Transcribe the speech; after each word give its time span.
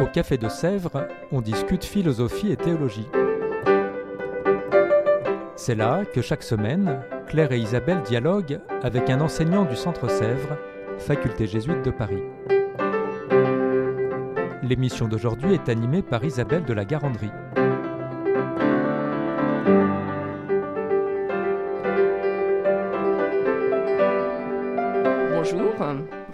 Au 0.00 0.06
Café 0.06 0.38
de 0.38 0.48
Sèvres, 0.48 1.06
on 1.30 1.40
discute 1.40 1.84
philosophie 1.84 2.50
et 2.50 2.56
théologie. 2.56 3.08
C'est 5.54 5.76
là 5.76 6.04
que 6.04 6.20
chaque 6.20 6.42
semaine, 6.42 7.00
Claire 7.28 7.52
et 7.52 7.58
Isabelle 7.58 8.02
dialoguent 8.02 8.58
avec 8.82 9.08
un 9.08 9.20
enseignant 9.20 9.64
du 9.64 9.76
Centre 9.76 10.10
Sèvres, 10.10 10.56
faculté 10.98 11.46
jésuite 11.46 11.84
de 11.84 11.90
Paris. 11.92 12.22
L'émission 14.62 15.06
d'aujourd'hui 15.06 15.54
est 15.54 15.68
animée 15.68 16.02
par 16.02 16.24
Isabelle 16.24 16.64
de 16.64 16.72
la 16.72 16.84
Garandrie. 16.84 17.30
Bonjour. 25.38 25.72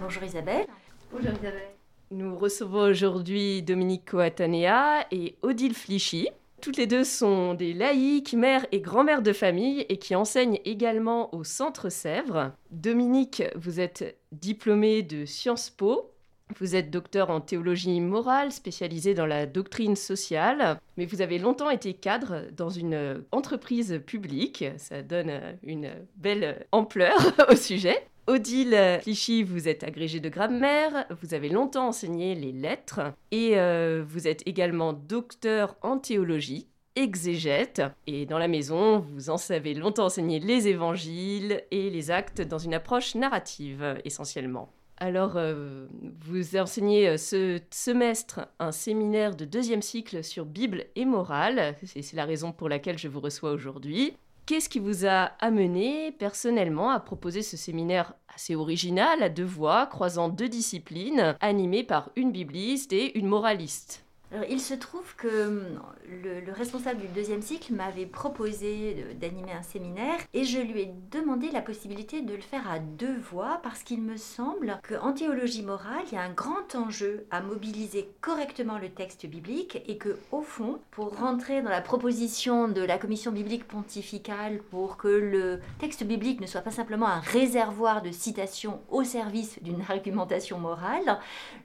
Bonjour 0.01 0.23
Isabelle. 0.23 0.65
Bonjour 1.11 1.29
Isabelle. 1.29 1.69
Nous 2.09 2.35
recevons 2.35 2.89
aujourd'hui 2.89 3.61
Dominique 3.61 4.09
Coatanea 4.09 5.05
et 5.11 5.35
Odile 5.43 5.75
Flichy. 5.75 6.27
Toutes 6.59 6.77
les 6.77 6.87
deux 6.87 7.03
sont 7.03 7.53
des 7.53 7.73
laïcs, 7.73 8.33
mères 8.33 8.65
et 8.71 8.81
grand-mères 8.81 9.21
de 9.21 9.31
famille 9.31 9.85
et 9.89 9.97
qui 9.97 10.15
enseignent 10.15 10.59
également 10.65 11.35
au 11.35 11.43
Centre 11.43 11.89
Sèvres. 11.89 12.53
Dominique, 12.71 13.43
vous 13.55 13.79
êtes 13.79 14.17
diplômée 14.31 15.03
de 15.03 15.25
Sciences 15.25 15.69
Po. 15.69 16.14
Vous 16.59 16.75
êtes 16.75 16.91
docteur 16.91 17.31
en 17.31 17.41
théologie 17.41 17.99
morale, 17.99 18.51
spécialisée 18.51 19.13
dans 19.13 19.25
la 19.25 19.45
doctrine 19.45 19.95
sociale, 19.95 20.79
mais 20.95 21.05
vous 21.05 21.21
avez 21.21 21.39
longtemps 21.39 21.69
été 21.69 21.93
cadre 21.93 22.43
dans 22.55 22.69
une 22.69 23.23
entreprise 23.31 24.01
publique. 24.05 24.63
Ça 24.77 25.01
donne 25.01 25.31
une 25.63 25.91
belle 26.15 26.65
ampleur 26.71 27.17
au 27.51 27.55
sujet. 27.55 28.07
Odile 28.27 28.99
Clichy, 29.01 29.43
vous 29.43 29.67
êtes 29.67 29.83
agrégée 29.83 30.19
de 30.19 30.29
grammaire, 30.29 31.05
vous 31.21 31.35
avez 31.35 31.49
longtemps 31.49 31.89
enseigné 31.89 32.33
les 32.33 32.51
lettres 32.51 33.01
et 33.31 33.51
euh, 33.59 34.03
vous 34.07 34.27
êtes 34.27 34.41
également 34.47 34.93
docteur 34.93 35.75
en 35.83 35.99
théologie, 35.99 36.67
exégète. 36.95 37.83
Et 38.07 38.25
dans 38.25 38.39
la 38.39 38.47
maison, 38.47 38.99
vous 38.99 39.29
en 39.29 39.37
savez 39.37 39.75
longtemps 39.75 40.05
enseigné 40.05 40.39
les 40.39 40.67
évangiles 40.67 41.63
et 41.69 41.91
les 41.91 42.09
actes 42.09 42.41
dans 42.41 42.57
une 42.57 42.73
approche 42.73 43.13
narrative 43.13 43.99
essentiellement. 44.05 44.71
Alors, 44.97 45.33
euh, 45.35 45.87
vous 46.21 46.55
enseignez 46.55 47.09
euh, 47.09 47.17
ce 47.17 47.59
semestre 47.69 48.47
un 48.59 48.71
séminaire 48.71 49.35
de 49.35 49.43
deuxième 49.43 49.81
cycle 49.81 50.23
sur 50.23 50.45
Bible 50.45 50.85
et 50.95 51.03
morale. 51.03 51.75
C'est 51.83 52.13
la 52.13 52.23
raison 52.23 52.53
pour 52.53 52.69
laquelle 52.69 52.97
je 52.97 53.09
vous 53.09 53.19
reçois 53.19 53.51
aujourd'hui. 53.51 54.15
Qu'est-ce 54.45 54.69
qui 54.69 54.79
vous 54.79 55.05
a 55.05 55.31
amené 55.39 56.11
personnellement 56.11 56.91
à 56.91 56.99
proposer 56.99 57.41
ce 57.41 57.57
séminaire 57.57 58.13
assez 58.33 58.55
original 58.55 59.21
à 59.21 59.29
deux 59.29 59.43
voix, 59.43 59.87
croisant 59.87 60.29
deux 60.29 60.49
disciplines, 60.49 61.35
animé 61.41 61.83
par 61.83 62.11
une 62.15 62.31
bibliste 62.31 62.93
et 62.93 63.17
une 63.17 63.27
moraliste? 63.27 64.04
Il 64.49 64.59
se 64.59 64.73
trouve 64.73 65.15
que 65.15 65.47
hum, 65.47 65.81
le, 66.23 66.41
le 66.41 66.51
responsable 66.51 67.01
du 67.01 67.07
deuxième 67.07 67.41
cycle 67.41 67.73
m'avait 67.73 68.05
proposé 68.05 69.05
d'animer 69.19 69.53
un 69.53 69.61
séminaire 69.61 70.19
et 70.33 70.43
je 70.43 70.59
lui 70.59 70.81
ai 70.81 70.93
demandé 71.11 71.49
la 71.51 71.61
possibilité 71.61 72.21
de 72.21 72.33
le 72.33 72.41
faire 72.41 72.69
à 72.69 72.79
deux 72.79 73.17
voix 73.31 73.59
parce 73.63 73.83
qu'il 73.83 74.01
me 74.01 74.17
semble 74.17 74.79
qu'en 74.87 75.13
théologie 75.13 75.63
morale, 75.63 76.03
il 76.07 76.15
y 76.15 76.17
a 76.17 76.21
un 76.21 76.33
grand 76.33 76.75
enjeu 76.75 77.25
à 77.31 77.41
mobiliser 77.41 78.09
correctement 78.21 78.77
le 78.77 78.89
texte 78.89 79.25
biblique 79.25 79.81
et 79.87 79.97
que, 79.97 80.17
au 80.31 80.41
fond, 80.41 80.79
pour 80.91 81.17
rentrer 81.17 81.61
dans 81.61 81.69
la 81.69 81.81
proposition 81.81 82.67
de 82.67 82.81
la 82.81 82.97
commission 82.97 83.31
biblique 83.31 83.67
pontificale 83.67 84.59
pour 84.71 84.97
que 84.97 85.07
le 85.07 85.59
texte 85.79 86.03
biblique 86.03 86.41
ne 86.41 86.47
soit 86.47 86.61
pas 86.61 86.71
simplement 86.71 87.07
un 87.07 87.19
réservoir 87.19 88.01
de 88.01 88.11
citations 88.11 88.81
au 88.89 89.03
service 89.03 89.61
d'une 89.61 89.81
argumentation 89.89 90.57
morale, 90.57 91.19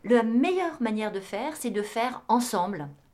la 0.05 0.23
meilleure 0.23 0.81
manière 0.81 1.13
de 1.13 1.21
faire, 1.21 1.57
c'est 1.57 1.71
de 1.71 1.83
faire 1.83 2.23
ensemble, 2.29 2.51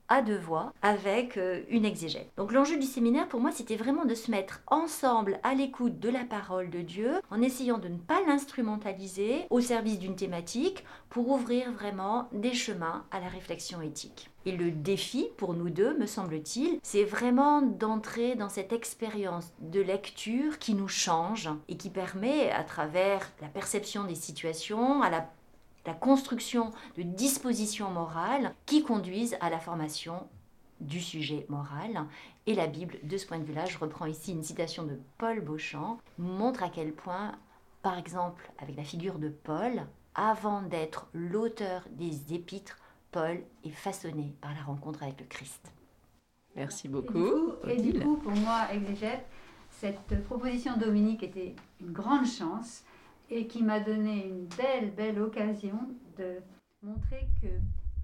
à 0.09 0.23
deux 0.23 0.39
voix, 0.39 0.73
avec 0.83 1.37
euh, 1.37 1.63
une 1.69 1.85
exégète. 1.85 2.31
Donc 2.37 2.53
l'enjeu 2.53 2.79
du 2.79 2.87
séminaire, 2.87 3.29
pour 3.29 3.41
moi, 3.41 3.51
c'était 3.51 3.77
vraiment 3.77 4.05
de 4.05 4.15
se 4.15 4.31
mettre 4.31 4.63
ensemble 4.69 5.41
à 5.43 5.55
l'écoute 5.55 5.99
de 5.99 6.09
la 6.09 6.25
parole 6.25 6.71
de 6.71 6.81
Dieu, 6.81 7.15
en 7.31 7.43
essayant 7.43 7.79
de 7.79 7.89
ne 7.89 7.99
pas 7.99 8.21
l'instrumentaliser 8.27 9.47
au 9.51 9.61
service 9.61 9.99
d'une 9.99 10.17
thématique, 10.17 10.85
pour 11.09 11.29
ouvrir 11.31 11.73
vraiment 11.73 12.29
des 12.33 12.53
chemins 12.53 13.05
à 13.11 13.21
la 13.21 13.29
réflexion 13.29 13.81
éthique. 13.81 14.31
Et 14.45 14.53
le 14.53 14.71
défi 14.71 15.29
pour 15.39 15.55
nous 15.55 15.71
deux, 15.71 15.97
me 15.99 16.07
semble-t-il, 16.07 16.79
c'est 16.83 17.05
vraiment 17.05 17.63
d'entrer 17.63 18.37
dans 18.37 18.49
cette 18.49 18.73
expérience 18.73 19.53
de 19.61 19.81
lecture 19.81 20.59
qui 20.59 20.75
nous 20.75 20.89
change 20.89 21.49
et 21.69 21.77
qui 21.77 21.91
permet, 21.91 22.51
à 22.53 22.63
travers 22.63 23.33
la 23.41 23.49
perception 23.49 24.05
des 24.05 24.15
situations, 24.15 25.03
à 25.03 25.11
la 25.11 25.29
la 25.87 25.95
construction 25.95 26.73
de 26.97 27.03
dispositions 27.03 27.91
morales 27.91 28.55
qui 28.67 28.83
conduisent 28.83 29.37
à 29.41 29.51
la 29.51 29.59
formation 29.59 30.27
du 30.81 31.01
sujet 31.01 31.47
moral. 31.49 32.05
Et 32.47 32.55
la 32.55 32.67
Bible, 32.67 32.97
de 33.03 33.17
ce 33.17 33.27
point 33.27 33.39
de 33.39 33.45
vue-là, 33.45 33.65
je 33.67 33.79
reprends 33.79 34.07
ici 34.07 34.33
une 34.33 34.43
citation 34.43 34.85
de 34.85 34.99
Paul 35.19 35.41
Beauchamp, 35.41 35.99
montre 36.19 36.63
à 36.63 36.69
quel 36.69 36.93
point, 36.93 37.33
par 37.83 37.99
exemple, 37.99 38.51
avec 38.59 38.77
la 38.77 38.85
figure 38.85 39.19
de 39.19 39.29
Paul, 39.29 39.87
avant 40.15 40.63
d'être 40.63 41.09
l'auteur 41.13 41.83
des 41.93 42.35
épîtres, 42.35 42.79
Paul 43.11 43.43
est 43.65 43.71
façonné 43.71 44.35
par 44.41 44.53
la 44.55 44.63
rencontre 44.63 45.03
avec 45.03 45.21
le 45.21 45.27
Christ. 45.27 45.73
Merci 46.55 46.87
Et 46.87 46.91
du 46.91 46.95
beaucoup. 46.95 47.13
coup- 47.13 47.69
Et 47.69 47.77
du 47.81 47.99
coup, 47.99 48.17
pour 48.17 48.33
moi, 48.33 48.67
exégète, 48.73 49.27
cette 49.71 50.25
proposition 50.25 50.77
de 50.77 50.85
Dominique 50.85 51.23
était 51.23 51.55
une 51.81 51.93
grande 51.93 52.27
chance 52.27 52.83
et 53.31 53.47
qui 53.47 53.63
m'a 53.63 53.81
donné 53.81 54.27
une 54.27 54.47
belle, 54.47 54.93
belle 54.95 55.21
occasion 55.21 55.79
de 56.19 56.37
montrer 56.83 57.29
que 57.43 57.49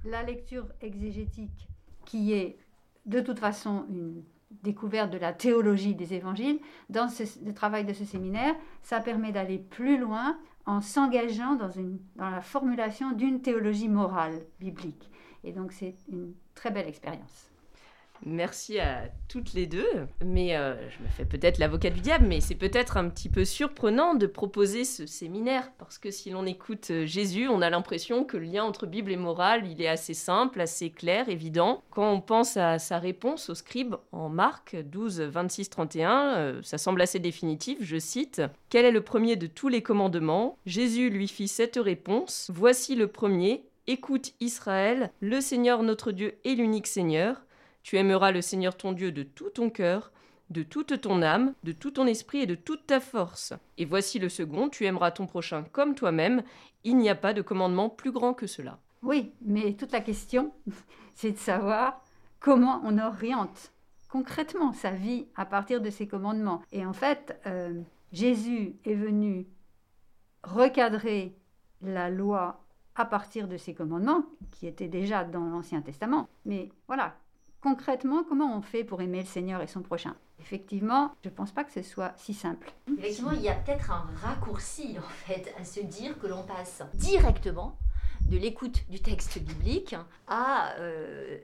la 0.09 0.23
lecture 0.23 0.67
exégétique, 0.81 1.69
qui 2.05 2.33
est 2.33 2.59
de 3.07 3.21
toute 3.21 3.39
façon 3.39 3.87
une 3.89 4.23
découverte 4.63 5.11
de 5.11 5.19
la 5.19 5.33
théologie 5.33 5.95
des 5.95 6.15
évangiles, 6.15 6.61
dans 6.91 7.09
ce, 7.09 7.23
le 7.45 7.55
travail 7.55 7.85
de 7.85 7.93
ce 7.93 8.05
séminaire, 8.05 8.55
ça 8.83 9.01
permet 9.01 9.33
d'aller 9.33 9.59
plus 9.59 9.99
loin 9.99 10.39
en 10.67 10.81
s'engageant 10.81 11.57
dans, 11.57 11.71
la 12.17 12.41
formulation 12.41 13.13
d'une 13.13 13.41
théologie 13.41 13.89
morale 13.89 14.45
biblique. 14.61 15.11
Et 15.45 15.53
donc 15.53 15.73
c'est 15.73 15.97
une 16.09 16.35
très 16.55 16.71
belle 16.71 16.89
expérience. 16.89 17.52
Merci 18.25 18.79
à 18.79 19.05
toutes 19.29 19.53
les 19.53 19.67
deux. 19.67 20.07
Mais 20.25 20.57
euh, 20.57 20.75
je 20.91 21.03
me 21.03 21.09
fais 21.09 21.25
peut-être 21.25 21.59
l'avocat 21.59 21.91
du 21.91 22.01
diable, 22.01 22.27
mais 22.27 22.41
c'est 22.41 22.55
peut-être 22.55 22.97
un 22.97 23.09
petit 23.09 23.29
peu 23.29 23.45
surprenant 23.45 24.15
de 24.15 24.27
proposer 24.27 24.85
ce 24.85 25.07
séminaire 25.07 25.71
parce 25.79 25.99
que 25.99 26.11
si 26.11 26.31
l'on 26.31 26.47
écoute 26.47 26.89
euh, 26.91 27.07
Jésus, 27.07 27.49
on 27.49 27.63
a 27.63 27.71
l'impression 27.71 28.25
que 28.25 28.37
le 28.37 28.45
lien 28.45 28.65
entre 28.65 28.87
Bible 28.87 29.11
et 29.11 29.17
morale, 29.17 29.67
il 29.67 29.83
est 29.83 29.89
assez 29.89 30.15
simple, 30.15 30.61
assez 30.61 30.91
clair, 30.91 31.29
évident. 31.29 31.83
Quand 31.91 32.13
on 32.13 32.21
pense 32.21 32.57
à 32.57 32.79
sa 32.79 32.99
réponse 32.99 33.51
au 33.51 33.55
scribe 33.55 33.97
en 34.13 34.29
Marc 34.29 34.77
12, 34.77 35.21
26, 35.23 35.71
31, 35.71 36.35
euh, 36.37 36.61
ça 36.63 36.79
semble 36.79 37.03
assez 37.03 37.19
définitif. 37.19 37.79
Je 37.81 37.99
cite 37.99 38.43
Quel 38.69 38.85
est 38.85 38.93
le 38.93 39.03
premier 39.03 39.37
de 39.37 39.47
tous 39.47 39.69
les 39.69 39.83
commandements? 39.83 40.59
Jésus 40.67 41.11
lui 41.11 41.29
fit 41.29 41.49
cette 41.49 41.77
réponse 41.77 42.51
Voici 42.55 42.95
le 42.95 43.09
premier. 43.09 43.65
Écoute 43.89 44.33
Israël, 44.41 45.11
le 45.21 45.41
Seigneur 45.41 45.83
notre 45.83 46.13
Dieu 46.13 46.35
est 46.45 46.55
l'unique 46.55 46.87
Seigneur. 46.87 47.43
Tu 47.83 47.97
aimeras 47.97 48.33
le 48.33 48.43
Seigneur 48.43 48.77
ton 48.77 48.93
Dieu 48.93 49.13
de 49.13 49.23
tout 49.23 49.51
ton 49.51 49.71
cœur, 49.71 50.13
de 50.51 50.63
toute 50.63 51.01
ton 51.01 51.23
âme, 51.23 51.55
de 51.65 51.73
tout 51.73 51.93
ton 51.93 52.07
esprit 52.07 52.43
et 52.43 52.47
de 52.47 52.55
toute 52.55 52.87
ta 52.87 53.01
force. 53.01 53.55
Et 53.79 53.85
voici 53.85 54.19
le 54.19 54.29
second, 54.29 54.69
tu 54.69 54.85
aimeras 54.85 55.11
ton 55.11 55.27
prochain 55.27 55.65
comme 55.73 55.95
toi-même. 55.95 56.43
Il 56.85 56.97
n'y 56.97 57.09
a 57.09 57.15
pas 57.15 57.33
de 57.33 57.43
commandement 57.43 57.89
plus 57.89 58.13
grand 58.13 58.35
que 58.35 58.47
cela. 58.47 58.79
Oui, 59.03 59.33
mais 59.41 59.73
toute 59.75 59.93
la 59.93 60.01
question, 60.01 60.53
c'est 61.15 61.33
de 61.33 61.39
savoir 61.39 62.03
comment 62.39 62.81
on 62.85 62.99
oriente 62.99 63.73
concrètement 64.09 64.73
sa 64.75 64.91
vie 64.91 65.27
à 65.37 65.47
partir 65.47 65.81
de 65.81 65.89
ces 65.89 66.07
commandements. 66.07 66.63
Et 66.71 66.85
en 66.85 66.93
fait, 66.93 67.41
euh, 67.47 67.81
Jésus 68.13 68.77
est 68.85 68.95
venu 68.95 69.47
recadrer 70.45 71.35
la 71.81 72.11
loi 72.11 72.63
à 72.95 73.07
partir 73.07 73.49
de 73.49 73.57
ces 73.57 73.73
commandements, 73.73 74.25
qui 74.51 74.67
étaient 74.67 74.89
déjà 74.89 75.25
dans 75.25 75.47
l'Ancien 75.47 75.81
Testament. 75.81 76.29
Mais 76.45 76.69
voilà, 76.87 77.17
concrètement, 77.63 78.25
comment 78.25 78.57
on 78.57 78.63
fait 78.63 78.85
pour 78.85 79.01
aimer 79.01 79.21
le 79.21 79.27
Seigneur 79.27 79.63
et 79.63 79.67
son 79.67 79.83
prochain? 79.83 80.15
Effectivement, 80.41 81.15
je 81.23 81.29
ne 81.29 81.35
pense 81.35 81.53
pas 81.53 81.65
que 81.65 81.73
ce 81.73 81.83
soit 81.83 82.13
si 82.17 82.35
simple. 82.35 82.73
Effectivement, 82.99 83.33
il 83.33 83.43
y 83.43 83.49
a 83.49 83.55
peut-être 83.55 83.91
un 83.91 84.09
raccourci 84.21 84.97
en 84.99 85.27
fait 85.27 85.55
à 85.59 85.65
se 85.65 85.81
dire 85.81 86.19
que 86.19 86.27
l'on 86.27 86.43
passe 86.43 86.83
directement 86.95 87.79
de 88.29 88.37
l'écoute 88.37 88.89
du 88.89 89.01
texte 89.01 89.39
biblique 89.39 89.95
à 90.27 90.75
euh, 90.79 91.39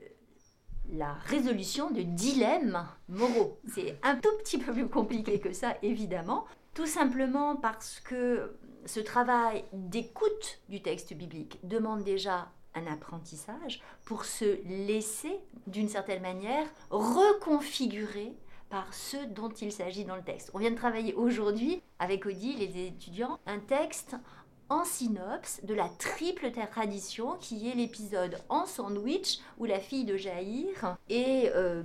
la 0.91 1.13
résolution 1.25 1.91
de 1.91 2.01
dilemmes 2.01 2.85
moraux. 3.07 3.59
C'est 3.67 3.97
un 4.03 4.15
tout 4.15 4.35
petit 4.39 4.57
peu 4.57 4.73
plus 4.73 4.87
compliqué 4.87 5.39
que 5.39 5.53
ça, 5.53 5.75
évidemment, 5.81 6.45
tout 6.73 6.87
simplement 6.87 7.55
parce 7.55 7.99
que 7.99 8.57
ce 8.85 8.99
travail 8.99 9.65
d'écoute 9.73 10.61
du 10.69 10.81
texte 10.81 11.13
biblique 11.13 11.59
demande 11.63 12.03
déjà 12.03 12.51
un 12.75 12.87
apprentissage 12.87 13.81
pour 14.05 14.25
se 14.25 14.59
laisser, 14.65 15.39
d'une 15.67 15.89
certaine 15.89 16.21
manière, 16.21 16.67
reconfigurer 16.89 18.33
par 18.69 18.93
ceux 18.93 19.25
dont 19.25 19.49
il 19.49 19.71
s'agit 19.71 20.05
dans 20.05 20.15
le 20.15 20.23
texte. 20.23 20.51
On 20.53 20.59
vient 20.59 20.71
de 20.71 20.75
travailler 20.75 21.13
aujourd'hui 21.15 21.81
avec 21.97 22.25
Odile 22.25 22.59
les 22.59 22.87
étudiants 22.87 23.39
un 23.47 23.59
texte 23.59 24.15
en 24.69 24.85
synopse 24.85 25.61
de 25.63 25.73
la 25.73 25.89
triple 25.89 26.51
tradition 26.51 27.35
qui 27.37 27.69
est 27.69 27.75
l'épisode 27.75 28.39
en 28.49 28.67
sandwich 28.67 29.39
où 29.57 29.65
la 29.65 29.79
fille 29.79 30.05
de 30.05 30.15
Jaïr 30.15 30.95
est 31.09 31.51
euh, 31.55 31.81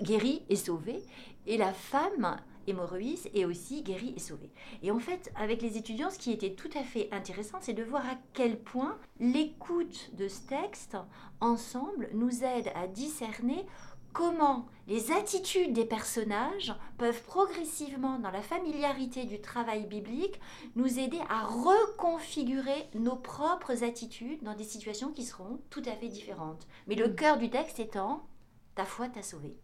guérie 0.00 0.42
et 0.48 0.54
sauvée 0.54 1.02
et 1.46 1.56
la 1.56 1.72
femme 1.72 2.36
hémorroïs 2.68 3.28
est 3.34 3.44
aussi 3.44 3.82
guérie 3.82 4.14
et 4.16 4.20
sauvée. 4.20 4.50
Et 4.82 4.90
en 4.90 4.98
fait, 4.98 5.32
avec 5.34 5.62
les 5.62 5.76
étudiants, 5.76 6.10
ce 6.10 6.18
qui 6.18 6.32
était 6.32 6.54
tout 6.54 6.70
à 6.78 6.82
fait 6.82 7.08
intéressant, 7.12 7.58
c'est 7.60 7.72
de 7.72 7.82
voir 7.82 8.06
à 8.06 8.16
quel 8.32 8.58
point 8.58 8.98
l'écoute 9.20 10.10
de 10.14 10.28
ce 10.28 10.46
texte 10.48 10.96
ensemble 11.40 12.10
nous 12.12 12.44
aide 12.44 12.70
à 12.74 12.86
discerner 12.86 13.66
comment 14.12 14.66
les 14.86 15.12
attitudes 15.12 15.72
des 15.72 15.84
personnages 15.84 16.74
peuvent 16.96 17.22
progressivement, 17.22 18.18
dans 18.18 18.30
la 18.30 18.42
familiarité 18.42 19.24
du 19.24 19.40
travail 19.40 19.86
biblique, 19.86 20.40
nous 20.76 20.98
aider 20.98 21.20
à 21.28 21.44
reconfigurer 21.44 22.88
nos 22.94 23.16
propres 23.16 23.84
attitudes 23.84 24.42
dans 24.42 24.54
des 24.54 24.64
situations 24.64 25.12
qui 25.12 25.24
seront 25.24 25.60
tout 25.70 25.82
à 25.86 25.92
fait 25.92 26.08
différentes. 26.08 26.66
Mais 26.86 26.94
le 26.94 27.08
mm. 27.08 27.14
cœur 27.14 27.38
du 27.38 27.50
texte 27.50 27.78
étant, 27.78 28.26
ta 28.74 28.84
foi 28.84 29.08
t'a 29.08 29.22
sauvé. 29.22 29.56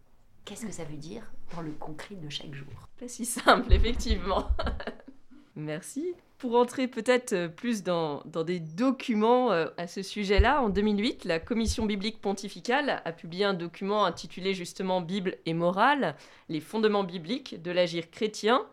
Qu'est-ce 0.45 0.67
que 0.67 0.73
ça 0.73 0.85
veut 0.85 0.97
dire 0.97 1.23
dans 1.55 1.63
le 1.63 1.73
concret 1.73 2.17
de 2.17 2.29
chaque 2.29 2.55
jour? 2.55 2.89
Pas 2.99 3.09
si 3.09 3.25
simple, 3.25 3.73
effectivement. 3.73 4.49
Merci. 5.57 6.15
Pour 6.39 6.57
entrer 6.57 6.89
peut-être 6.89 7.33
euh, 7.33 7.49
plus 7.49 7.83
dans, 7.83 8.23
des 8.45 8.61
documents 8.61 9.53
euh, 9.53 9.69
à 9.79 9.87
ce 9.87 10.03
sujet-là, 10.03 10.61
en 10.61 10.69
2008, 10.69 11.25
la 11.25 11.39
Commission 11.39 11.87
biblique 11.87 12.21
pontificale 12.21 13.01
a 13.05 13.13
publié 13.13 13.45
un 13.45 13.55
document 13.55 14.05
intitulé 14.05 14.53
justement 14.53 15.01
Bible 15.01 15.37
et 15.47 15.55
morale, 15.55 16.17
les 16.51 16.61
fondements 16.61 17.05
bibliques 17.05 17.63
de 17.63 17.71
l'agir 17.71 18.11
chrétien. 18.11 18.67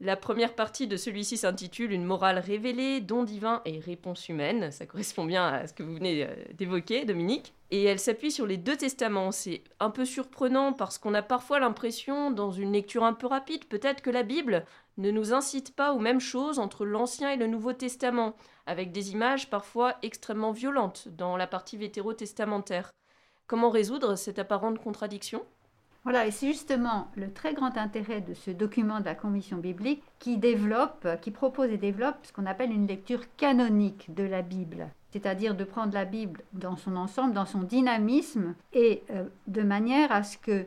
La 0.00 0.14
première 0.14 0.54
partie 0.54 0.86
de 0.86 0.96
celui-ci 0.96 1.36
s'intitule 1.38 1.90
Une 1.90 2.04
morale 2.04 2.38
révélée, 2.38 3.00
don 3.00 3.24
divin 3.24 3.62
et 3.64 3.80
réponse 3.80 4.28
humaine. 4.28 4.70
Ça 4.70 4.86
correspond 4.86 5.24
bien 5.24 5.48
à 5.48 5.66
ce 5.66 5.72
que 5.72 5.82
vous 5.82 5.94
venez 5.94 6.24
euh, 6.24 6.28
d'évoquer, 6.54 7.04
Dominique. 7.04 7.52
Et 7.72 7.82
elle 7.82 7.98
s'appuie 7.98 8.30
sur 8.30 8.46
les 8.46 8.58
deux 8.58 8.76
testaments. 8.76 9.32
C'est 9.32 9.64
un 9.80 9.90
peu 9.90 10.04
surprenant 10.04 10.72
parce 10.72 10.98
qu'on 10.98 11.14
a 11.14 11.22
parfois 11.22 11.58
l'impression, 11.58 12.30
dans 12.30 12.52
une 12.52 12.72
lecture 12.72 13.02
un 13.02 13.12
peu 13.12 13.26
rapide, 13.26 13.64
peut-être 13.64 14.00
que 14.00 14.10
la 14.10 14.22
Bible 14.22 14.64
ne 14.98 15.10
nous 15.10 15.34
incite 15.34 15.74
pas 15.74 15.92
aux 15.92 15.98
mêmes 15.98 16.20
choses 16.20 16.60
entre 16.60 16.86
l'Ancien 16.86 17.30
et 17.30 17.36
le 17.36 17.48
Nouveau 17.48 17.72
Testament, 17.72 18.36
avec 18.66 18.92
des 18.92 19.10
images 19.10 19.50
parfois 19.50 19.96
extrêmement 20.02 20.52
violentes 20.52 21.08
dans 21.08 21.36
la 21.36 21.48
partie 21.48 21.76
vétérotestamentaire. 21.76 22.92
Comment 23.48 23.70
résoudre 23.70 24.14
cette 24.14 24.38
apparente 24.38 24.78
contradiction? 24.78 25.44
Voilà, 26.08 26.24
et 26.24 26.30
c'est 26.30 26.46
justement 26.46 27.08
le 27.16 27.30
très 27.30 27.52
grand 27.52 27.76
intérêt 27.76 28.22
de 28.22 28.32
ce 28.32 28.50
document 28.50 29.00
de 29.00 29.04
la 29.04 29.14
Commission 29.14 29.58
biblique 29.58 30.02
qui 30.18 30.38
développe, 30.38 31.06
qui 31.20 31.30
propose 31.30 31.68
et 31.68 31.76
développe 31.76 32.16
ce 32.22 32.32
qu'on 32.32 32.46
appelle 32.46 32.72
une 32.72 32.86
lecture 32.86 33.20
canonique 33.36 34.14
de 34.14 34.22
la 34.22 34.40
Bible, 34.40 34.88
c'est-à-dire 35.12 35.54
de 35.54 35.64
prendre 35.64 35.92
la 35.92 36.06
Bible 36.06 36.40
dans 36.54 36.76
son 36.76 36.96
ensemble, 36.96 37.34
dans 37.34 37.44
son 37.44 37.60
dynamisme, 37.60 38.54
et 38.72 39.02
euh, 39.10 39.24
de 39.48 39.60
manière 39.60 40.10
à 40.10 40.22
ce 40.22 40.38
que 40.38 40.64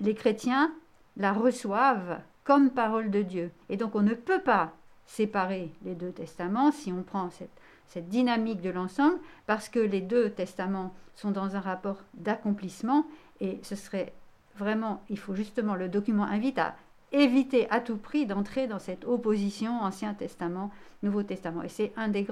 les 0.00 0.14
chrétiens 0.14 0.70
la 1.16 1.32
reçoivent 1.32 2.20
comme 2.44 2.68
parole 2.68 3.10
de 3.10 3.22
Dieu. 3.22 3.52
Et 3.70 3.78
donc 3.78 3.94
on 3.94 4.02
ne 4.02 4.12
peut 4.12 4.42
pas 4.42 4.74
séparer 5.06 5.72
les 5.86 5.94
deux 5.94 6.12
testaments 6.12 6.70
si 6.70 6.92
on 6.92 7.02
prend 7.02 7.30
cette, 7.30 7.48
cette 7.86 8.10
dynamique 8.10 8.60
de 8.60 8.68
l'ensemble, 8.68 9.20
parce 9.46 9.70
que 9.70 9.80
les 9.80 10.02
deux 10.02 10.28
testaments 10.28 10.92
sont 11.14 11.30
dans 11.30 11.56
un 11.56 11.60
rapport 11.60 12.02
d'accomplissement, 12.12 13.06
et 13.40 13.58
ce 13.62 13.74
serait 13.74 14.12
vraiment, 14.58 15.02
il 15.08 15.18
faut 15.18 15.34
justement, 15.34 15.74
le 15.74 15.88
document 15.88 16.24
invite 16.24 16.58
à 16.58 16.74
éviter 17.12 17.70
à 17.70 17.80
tout 17.80 17.96
prix 17.96 18.26
d'entrer 18.26 18.66
dans 18.66 18.78
cette 18.78 19.04
opposition 19.04 19.80
Ancien 19.80 20.14
Testament, 20.14 20.70
Nouveau 21.02 21.22
Testament. 21.22 21.62
Et 21.62 21.68
c'est 21.68 21.92
une 21.96 22.12
des 22.12 22.24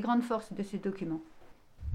grandes 0.00 0.22
forces 0.22 0.52
de 0.52 0.62
ce 0.62 0.76
document. 0.76 1.20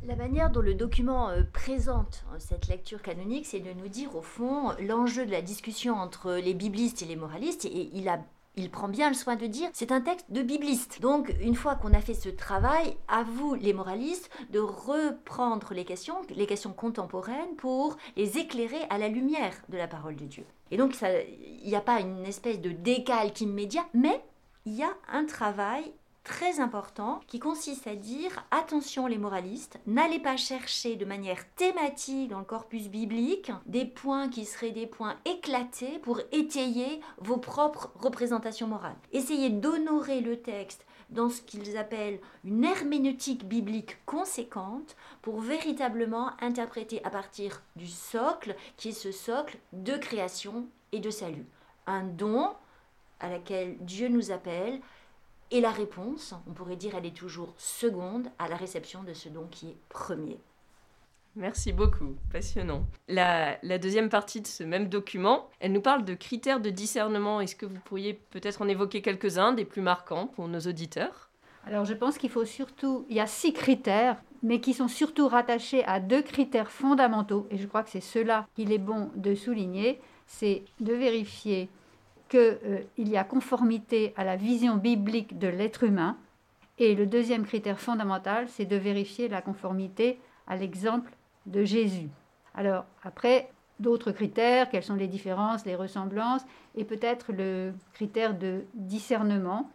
La 0.04 0.16
manière 0.16 0.50
dont 0.50 0.62
le 0.62 0.74
document 0.74 1.30
euh, 1.30 1.44
présente 1.54 2.26
euh, 2.34 2.38
cette 2.40 2.68
lecture 2.68 3.04
canonique, 3.04 3.46
c'est 3.46 3.60
de 3.60 3.72
nous 3.74 3.88
dire 3.88 4.16
au 4.16 4.24
fond 4.24 4.72
l'enjeu 4.80 5.28
de 5.28 5.32
la 5.32 5.44
discussion 5.44 5.94
entre 5.94 6.34
les 6.34 6.56
biblistes 6.56 7.04
et 7.04 7.06
les 7.06 7.16
moralistes, 7.16 7.66
et 7.66 7.92
il 7.94 8.10
a 8.10 8.20
il 8.56 8.70
prend 8.70 8.88
bien 8.88 9.10
le 9.10 9.16
soin 9.16 9.36
de 9.36 9.48
dire 9.48 9.70
c'est 9.74 9.92
un 9.92 10.02
texte 10.02 10.26
de 10.30 10.42
bibliste. 10.42 11.02
Donc 11.02 11.34
une 11.42 11.56
fois 11.56 11.76
qu'on 11.76 11.94
a 11.94 12.02
fait 12.02 12.14
ce 12.14 12.30
travail, 12.30 12.98
à 13.08 13.24
vous 13.24 13.56
les 13.56 13.74
moralistes 13.74 14.30
de 14.52 14.60
reprendre 14.60 15.74
les 15.74 15.86
questions, 15.86 16.22
les 16.30 16.48
questions 16.48 16.74
contemporaines 16.74 17.56
pour 17.58 17.98
les 18.18 18.38
éclairer 18.38 18.82
à 18.90 18.98
la 18.98 19.08
lumière 19.08 19.56
de 19.70 19.78
la 19.78 19.88
parole 19.88 20.16
de 20.16 20.26
Dieu. 20.26 20.46
Et 20.70 20.78
donc 20.78 20.96
il 21.02 21.68
n'y 21.68 21.76
a 21.76 21.82
pas 21.82 22.00
une 22.00 22.26
espèce 22.26 22.60
de 22.60 22.72
décalque 22.72 23.42
immédiat, 23.42 23.86
mais 23.94 24.22
il 24.66 24.74
y 24.74 24.84
a 24.84 24.94
un 25.12 25.26
travail 25.26 25.92
très 26.24 26.60
important 26.60 27.20
qui 27.28 27.40
consiste 27.40 27.88
à 27.88 27.96
dire 27.96 28.46
attention 28.52 29.08
les 29.08 29.18
moralistes, 29.18 29.80
n'allez 29.88 30.20
pas 30.20 30.38
chercher 30.38 30.96
de 30.96 31.06
manière 31.06 31.48
thématique 31.56 32.30
dans 32.30 32.40
le 32.40 32.46
corpus 32.46 32.90
biblique 32.90 33.52
des 33.66 33.86
points 33.86 34.30
qui 34.30 34.46
seraient 34.46 34.72
des 34.72 34.88
points 34.88 35.16
éclatés 35.26 36.00
pour 36.00 36.20
étayer 36.32 37.02
vos 37.18 37.38
propres 37.38 37.92
représentations 37.96 38.68
morales. 38.68 38.96
Essayez 39.12 39.50
d'honorer 39.50 40.22
le 40.22 40.42
texte 40.42 40.86
dans 41.10 41.30
ce 41.30 41.42
qu'ils 41.42 41.78
appellent 41.78 42.20
une 42.46 42.64
herméneutique 42.64 43.46
biblique 43.46 43.98
conséquente 44.06 44.96
pour 45.22 45.42
véritablement 45.42 46.32
interpréter 46.42 47.04
à 47.04 47.10
partir 47.10 47.62
du 47.76 47.88
socle 47.88 48.56
qui 48.78 48.90
est 48.90 48.94
ce 48.94 49.12
socle 49.12 49.58
de 49.74 49.98
création 49.98 50.68
et 50.92 51.00
de 51.00 51.10
salut. 51.10 51.46
Un 51.86 52.04
don 52.04 52.50
à 53.20 53.30
laquelle 53.30 53.78
Dieu 53.82 54.08
nous 54.08 54.32
appelle 54.32 54.80
et 55.52 55.62
la 55.62 55.72
réponse, 55.72 56.34
on 56.48 56.54
pourrait 56.54 56.78
dire, 56.78 56.96
elle 56.96 57.06
est 57.06 57.16
toujours 57.16 57.54
seconde 57.58 58.28
à 58.40 58.48
la 58.48 58.56
réception 58.56 59.04
de 59.04 59.14
ce 59.14 59.30
don 59.30 59.48
qui 59.52 59.68
est 59.68 59.78
premier. 59.90 60.40
Merci 61.36 61.72
beaucoup, 61.72 62.16
passionnant. 62.32 62.86
La, 63.08 63.58
deuxième 63.78 64.10
partie 64.10 64.42
de 64.42 64.48
ce 64.48 64.64
même 64.64 64.90
document, 64.90 65.50
elle 65.60 65.72
nous 65.72 65.82
parle 65.82 66.04
de 66.04 66.14
critères 66.14 66.60
de 66.60 66.70
discernement. 66.70 67.40
Est-ce 67.40 67.56
que 67.56 67.66
vous 67.66 67.80
pourriez 67.86 68.14
peut-être 68.32 68.62
en 68.62 68.68
évoquer 68.68 69.02
quelques-uns 69.02 69.54
des 69.54 69.64
plus 69.64 69.82
marquants 69.82 70.28
pour 70.28 70.48
nos 70.48 70.60
auditeurs? 70.60 71.30
Alors 71.66 71.86
je 71.86 71.94
pense 71.94 72.18
qu'il 72.18 72.30
faut 72.30 72.44
surtout, 72.44 73.06
il 73.10 73.16
y 73.16 73.20
a 73.20 73.28
six 73.28 73.54
critères, 73.54 74.22
mais 74.44 74.60
qui 74.60 74.74
sont 74.74 74.88
surtout 74.88 75.28
rattachés 75.28 75.86
à 75.86 76.00
deux 76.00 76.22
critères 76.22 76.72
fondamentaux, 76.72 77.48
et 77.52 77.58
je 77.58 77.68
crois 77.68 77.84
que 77.84 77.92
c'est 77.92 78.02
cela 78.02 78.48
qu'il 78.56 78.72
est 78.72 78.80
bon 78.80 79.12
de 79.16 79.36
souligner, 79.36 80.02
c'est 80.26 80.64
de 80.80 80.94
vérifier 80.94 81.70
qu'il 82.32 82.40
euh, 82.40 82.84
y 82.98 83.18
a 83.18 83.26
conformité 83.26 84.14
à 84.16 84.24
la 84.24 84.38
vision 84.38 84.78
biblique 84.78 85.38
de 85.38 85.50
l'être 85.50 85.84
humain. 85.84 86.18
Et 86.78 86.96
le 86.96 87.06
deuxième 87.06 87.46
critère 87.46 87.80
fondamental, 87.80 88.48
c'est 88.48 88.66
de 88.66 88.78
vérifier 88.78 89.28
la 89.28 89.42
conformité 89.42 90.18
à 90.48 90.56
l'exemple 90.56 91.12
de 91.46 91.66
Jésus. 91.66 92.08
Alors 92.56 92.86
après, 93.04 93.50
d'autres 93.82 94.14
critères, 94.14 94.70
quelles 94.70 94.84
sont 94.84 94.96
les 94.96 95.10
différences, 95.10 95.66
les 95.66 95.76
ressemblances, 95.76 96.44
et 96.76 96.86
peut-être 96.86 97.34
le 97.34 97.74
critère 97.94 98.38
de 98.38 98.64
discernement. 98.76 99.70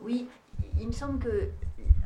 Oui, 0.00 0.28
il 0.80 0.86
me 0.86 0.92
semble 0.92 1.18
que 1.18 1.48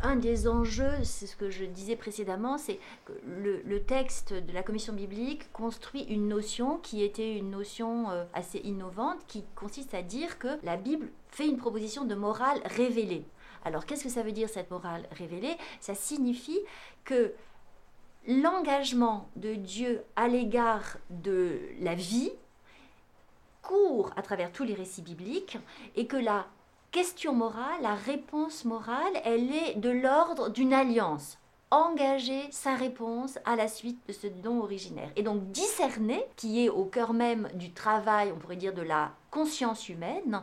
un 0.03 0.17
des 0.17 0.49
enjeux, 0.49 1.03
c'est 1.05 1.27
ce 1.27 1.37
que 1.37 1.51
je 1.51 1.65
disais 1.65 1.97
précédemment, 1.97 2.59
c'est 2.59 2.79
que 3.05 3.13
le, 3.27 3.83
texte 3.83 4.33
de 4.33 4.53
la 4.53 4.63
commission 4.63 4.93
biblique 4.93 5.51
construit 5.53 6.03
une 6.05 6.29
notion 6.29 6.79
qui 6.79 7.03
était 7.03 7.37
une 7.37 7.51
notion 7.51 8.11
euh, 8.11 8.25
assez 8.33 8.59
innovante, 8.59 9.19
qui 9.27 9.45
consiste 9.55 9.95
à 9.95 10.03
dire 10.03 10.39
que 10.39 10.59
la 10.63 10.77
Bible 10.77 11.09
fait 11.29 11.47
une 11.47 11.57
proposition 11.57 12.05
de 12.05 12.15
morale 12.15 12.61
révélée. 12.65 13.25
Alors 13.65 13.87
qu'est-ce 13.87 14.05
que 14.05 14.11
ça 14.11 14.23
veut 14.23 14.33
dire 14.33 14.49
cette 14.49 14.71
morale 14.71 15.07
révélée? 15.13 15.57
Ça 15.81 15.95
signifie 15.95 16.61
que 17.05 17.33
l'engagement 18.27 19.29
de 19.37 19.55
Dieu 19.55 20.03
à 20.17 20.29
l'égard 20.29 20.99
de 21.11 21.61
la 21.81 21.95
vie 21.95 22.31
court 23.63 24.11
à 24.17 24.23
travers 24.23 24.53
tous 24.53 24.65
les 24.65 24.75
récits 24.75 25.03
bibliques 25.03 25.59
et 25.97 26.07
que 26.07 26.17
la 26.17 26.47
question 26.93 27.33
morale, 27.33 27.81
la 27.81 27.95
réponse 27.95 28.67
morale, 28.67 29.15
elle 29.25 29.51
est 29.51 29.75
de 29.77 29.89
l'ordre 29.89 30.51
d'une 30.51 30.75
alliance. 30.75 31.39
Engager 31.71 32.43
sa 32.51 32.75
réponse 32.75 33.39
à 33.47 33.57
la 33.57 33.67
suite 33.67 33.99
de 34.07 34.13
ce 34.13 34.27
don 34.27 34.61
originaire. 34.61 35.11
Et 35.17 35.23
donc 35.23 35.51
discerner, 35.53 36.23
qui 36.37 36.63
est 36.63 36.69
au 36.69 36.85
cœur 36.85 37.15
même 37.15 37.49
du 37.55 37.73
travail, 37.73 38.31
on 38.31 38.39
pourrait 38.39 38.57
dire, 38.57 38.75
de 38.75 38.83
la 38.83 39.13
conscience 39.31 39.89
humaine, 39.89 40.43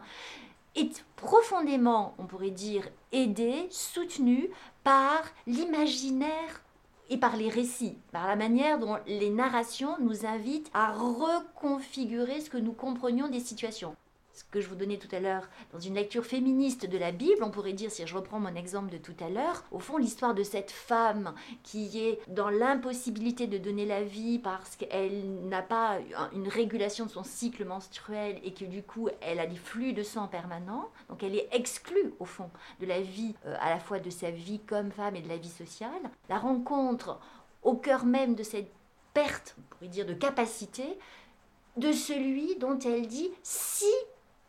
est 0.76 1.06
profondément, 1.16 2.16
on 2.18 2.26
pourrait 2.26 2.50
dire, 2.50 2.90
aidé, 3.12 3.68
soutenu 3.70 4.50
par 4.84 5.22
l'imaginaire 5.46 6.64
et 7.12 7.18
par 7.18 7.38
les 7.38 7.50
récits, 7.50 7.98
par 8.12 8.28
la 8.28 8.36
manière 8.36 8.80
dont 8.80 8.98
les 9.06 9.30
narrations 9.30 9.98
nous 10.00 10.26
invitent 10.26 10.72
à 10.74 10.94
reconfigurer 10.94 12.42
ce 12.42 12.50
que 12.50 12.58
nous 12.58 12.74
comprenions 12.74 13.28
des 13.28 13.40
situations. 13.40 13.96
Ce 14.34 14.44
que 14.46 14.62
je 14.62 14.70
vous 14.70 14.76
donnais 14.76 14.98
tout 14.98 15.14
à 15.14 15.20
l'heure, 15.20 15.50
dans 15.74 15.80
une 15.80 15.96
lecture 15.96 16.26
féministe 16.26 16.86
de 16.86 16.98
la 16.98 17.12
Bible, 17.12 17.44
on 17.44 17.52
pourrait 17.52 17.74
dire, 17.74 17.92
si 17.92 18.06
je 18.06 18.16
reprends 18.16 18.40
mon 18.40 18.56
exemple 18.56 18.92
de 18.92 18.98
tout 18.98 19.16
à 19.20 19.30
l'heure, 19.30 19.64
au 19.72 19.80
fond, 19.80 19.98
l'histoire 19.98 20.34
de 20.34 20.44
cette 20.44 20.72
femme 20.72 21.34
qui 21.64 22.00
est 22.00 22.20
dans 22.28 22.50
l'impossibilité 22.50 23.48
de 23.48 23.58
donner 23.58 23.86
la 23.86 24.04
vie 24.04 24.40
parce 24.40 24.76
qu'elle 24.76 25.48
n'a 25.48 25.62
pas 25.62 26.00
une 26.34 26.48
régulation 26.48 27.06
de 27.06 27.12
son 27.12 27.24
cycle 27.24 27.66
menstruel 27.66 28.40
et 28.44 28.54
que 28.54 28.66
du 28.66 28.84
coup, 28.84 29.10
elle 29.22 29.40
a 29.40 29.48
des 29.48 29.56
flux 29.56 29.94
de 29.94 30.04
sang 30.04 30.28
permanents, 30.28 30.90
donc 31.10 31.24
elle 31.24 31.36
est 31.36 31.50
exclue, 31.52 32.14
au 32.20 32.26
fond, 32.26 32.50
de 32.80 32.86
la 32.86 33.02
vie, 33.02 33.36
euh, 33.46 33.56
à 33.60 33.70
la 33.70 33.80
fois 33.80 34.00
de 34.00 34.10
sa 34.10 34.32
vie 34.32 34.60
comme 34.60 34.92
femme 34.92 35.16
et 35.16 35.22
de 35.22 35.30
la 35.30 35.38
vie 35.38 35.50
sociale. 35.50 35.90
La 36.30 36.38
rencontre 36.38 37.20
au 37.64 37.76
cœur 37.76 38.06
même 38.06 38.36
de 38.36 38.44
cette 38.44 38.72
perte, 39.14 39.56
on 39.58 39.76
pourrait 39.76 39.88
dire, 39.90 40.06
de 40.06 40.14
capacité, 40.14 40.98
de 41.78 41.92
celui 41.92 42.56
dont 42.58 42.78
elle 42.80 43.08
dit 43.08 43.30
si 43.44 43.86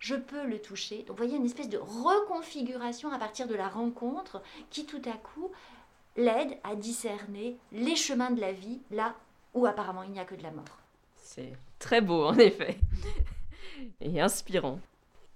je 0.00 0.16
peux 0.16 0.46
le 0.46 0.58
toucher. 0.58 1.04
Donc 1.06 1.10
vous 1.10 1.24
voyez 1.24 1.36
une 1.36 1.44
espèce 1.44 1.68
de 1.68 1.78
reconfiguration 1.78 3.12
à 3.12 3.18
partir 3.18 3.46
de 3.46 3.54
la 3.54 3.68
rencontre 3.68 4.42
qui 4.70 4.86
tout 4.86 5.02
à 5.04 5.12
coup 5.12 5.52
l'aide 6.16 6.58
à 6.64 6.74
discerner 6.74 7.56
les 7.70 7.94
chemins 7.94 8.30
de 8.30 8.40
la 8.40 8.52
vie 8.52 8.80
là 8.90 9.14
où 9.54 9.66
apparemment 9.66 10.02
il 10.02 10.10
n'y 10.10 10.18
a 10.18 10.24
que 10.24 10.34
de 10.34 10.42
la 10.42 10.50
mort. 10.50 10.78
C'est 11.16 11.52
très 11.78 12.00
beau 12.00 12.24
en 12.24 12.38
effet 12.38 12.78
et 14.00 14.20
inspirant. 14.20 14.80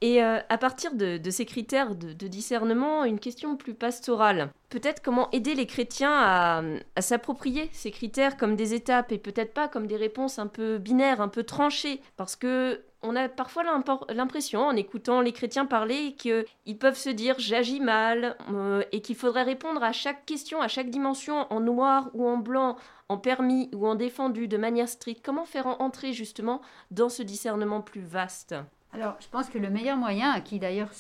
Et 0.00 0.23
euh, 0.23 0.38
à 0.49 0.59
partir 0.59 0.94
de, 0.94 1.18
ces 1.30 1.47
critères 1.47 1.94
de, 1.94 2.26
discernement, 2.26 3.04
une 3.04 3.18
question 3.18 3.56
plus 3.56 3.73
pastorale. 3.73 4.50
Peut-être 4.68 5.02
comment 5.02 5.30
aider 5.30 5.54
les 5.54 5.66
chrétiens 5.66 6.12
à, 6.12 6.62
à 6.97 7.00
s'approprier 7.00 7.71
ces 7.73 7.90
critères 7.90 8.37
comme 8.37 8.54
des 8.54 8.75
étapes 8.75 9.12
et 9.12 9.18
peut-être 9.18 9.54
pas 9.54 9.66
comme 9.66 9.87
des 9.87 9.97
réponses 9.97 10.38
un 10.38 10.47
peu 10.47 10.76
binaires, 10.76 11.23
un 11.23 11.28
peu 11.28 11.42
tranchées. 11.42 12.02
Parce 12.18 12.37
que 12.37 12.83
on 13.04 13.14
a 13.16 13.28
parfois 13.28 13.62
l'impression, 14.08 14.66
en 14.66 14.76
écoutant 14.76 15.20
les 15.20 15.32
chrétiens 15.32 15.66
parler, 15.66 16.14
qu'ils 16.14 16.78
peuvent 16.78 16.96
se 16.96 17.11
dire 17.11 17.37
j'agis 17.38 17.80
mal 17.80 18.37
euh, 18.50 18.82
et 18.92 19.00
qu'il 19.00 19.16
faudrait 19.16 19.42
répondre 19.42 19.82
à 19.82 19.92
chaque 19.92 20.25
question, 20.26 20.61
à 20.61 20.68
chaque 20.68 20.90
dimension, 20.90 21.46
en 21.50 21.61
noir 21.61 22.11
ou 22.14 22.26
en 22.26 22.38
blanc, 22.38 22.76
en 23.08 23.18
permis 23.18 23.68
ou 23.75 23.87
en 23.87 23.94
défendu, 23.94 24.49
de 24.49 24.56
manière 24.56 24.88
stricte. 24.88 25.25
Comment 25.25 25.44
faire 25.44 25.66
entrer 25.80 26.12
justement 26.12 26.61
dans 26.90 27.08
ce 27.08 27.23
discernement 27.23 27.82
plus 27.82 28.00
vaste? 28.00 28.54
Alors, 28.92 29.16
je 29.18 29.26
pense 29.28 29.49
que 29.49 29.58
le 29.58 29.70
meilleur 29.70 29.96
moyen, 29.96 30.40
qui 30.40 30.61
d'ailleurs 30.61 30.90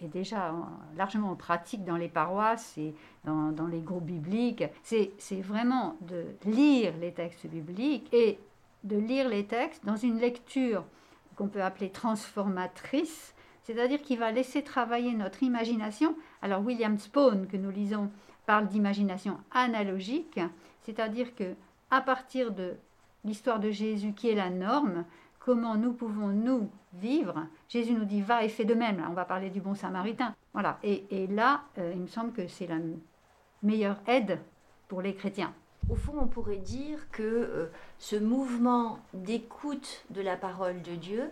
est 0.00 0.08
déjà 0.08 0.54
largement 0.96 1.30
en 1.30 1.36
pratique 1.36 1.82
dans 1.82 1.96
les 1.96 2.08
paroisses 2.08 2.76
et 2.76 2.94
dans, 3.24 3.52
dans 3.52 3.66
les 3.66 3.80
groupes 3.80 4.04
bibliques, 4.04 4.64
c'est 4.82 5.40
vraiment 5.40 5.96
de 6.02 6.26
lire 6.44 6.92
les 7.00 7.12
textes 7.12 7.46
bibliques 7.46 8.12
et 8.12 8.38
de 8.84 8.96
lire 8.96 9.28
les 9.28 9.46
textes 9.46 9.84
dans 9.84 9.96
une 9.96 10.18
lecture 10.18 10.84
qu'on 11.42 11.48
peut 11.48 11.62
appeler 11.64 11.90
transformatrice, 11.90 13.34
c'est-à-dire 13.64 14.00
qui 14.00 14.16
va 14.16 14.30
laisser 14.30 14.62
travailler 14.62 15.12
notre 15.12 15.42
imagination. 15.42 16.14
Alors 16.40 16.64
William 16.64 16.96
Spone, 16.98 17.48
que 17.48 17.56
nous 17.56 17.72
lisons, 17.72 18.10
parle 18.46 18.68
d'imagination 18.68 19.38
analogique, 19.50 20.38
c'est-à-dire 20.82 21.34
que 21.34 21.54
à 21.90 22.00
partir 22.00 22.52
de 22.52 22.74
l'histoire 23.24 23.58
de 23.58 23.72
Jésus 23.72 24.12
qui 24.12 24.28
est 24.28 24.36
la 24.36 24.50
norme, 24.50 25.04
comment 25.40 25.74
nous 25.74 25.92
pouvons 25.92 26.28
nous 26.28 26.70
vivre? 26.92 27.48
Jésus 27.68 27.94
nous 27.94 28.04
dit 28.04 28.22
va 28.22 28.44
et 28.44 28.48
fais 28.48 28.64
de 28.64 28.74
même. 28.74 28.98
Là, 28.98 29.08
on 29.10 29.14
va 29.14 29.24
parler 29.24 29.50
du 29.50 29.60
bon 29.60 29.74
samaritain. 29.74 30.36
Voilà. 30.52 30.78
Et, 30.84 31.26
là, 31.26 31.62
euh, 31.78 31.90
il 31.92 32.02
me 32.02 32.06
semble 32.06 32.32
que 32.32 32.46
c'est 32.46 32.68
la 32.68 32.78
meilleure 33.64 33.98
aide 34.06 34.38
pour 34.86 35.02
les 35.02 35.14
chrétiens. 35.16 35.52
Au 35.90 35.94
fond, 35.94 36.14
on 36.20 36.26
pourrait 36.26 36.56
dire 36.56 37.10
que 37.10 37.22
euh, 37.22 37.70
ce 37.98 38.16
mouvement 38.16 38.98
d'écoute 39.14 40.04
de 40.10 40.20
la 40.20 40.36
parole 40.36 40.82
de 40.82 40.94
Dieu 40.94 41.30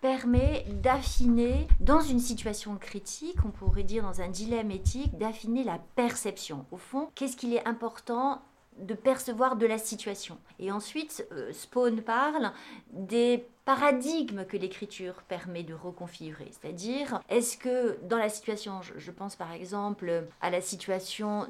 permet 0.00 0.66
d'affiner, 0.68 1.66
dans 1.80 2.00
une 2.00 2.18
situation 2.18 2.76
critique, 2.76 3.38
on 3.44 3.50
pourrait 3.50 3.84
dire 3.84 4.02
dans 4.02 4.20
un 4.20 4.28
dilemme 4.28 4.70
éthique, 4.70 5.16
d'affiner 5.16 5.64
la 5.64 5.78
perception. 5.96 6.66
Au 6.72 6.76
fond, 6.76 7.08
qu'est-ce 7.14 7.36
qu'il 7.36 7.54
est 7.54 7.66
important 7.66 8.42
de 8.78 8.94
percevoir 8.94 9.56
de 9.56 9.66
la 9.66 9.78
situation? 9.78 10.38
Et 10.58 10.72
ensuite, 10.72 11.26
euh, 11.32 11.52
Spawn 11.52 12.02
parle 12.02 12.52
des 12.92 13.46
paradigmes 13.64 14.44
que 14.44 14.56
l'écriture 14.56 15.22
permet 15.22 15.62
de 15.62 15.74
reconfigurer. 15.74 16.50
C'est-à-dire, 16.50 17.20
est-ce 17.28 17.56
que 17.56 17.98
dans 18.02 18.18
la 18.18 18.28
situation, 18.28 18.80
je 18.82 19.10
pense 19.10 19.36
par 19.36 19.52
exemple 19.52 20.24
à 20.42 20.50
la 20.50 20.60
situation 20.60 21.46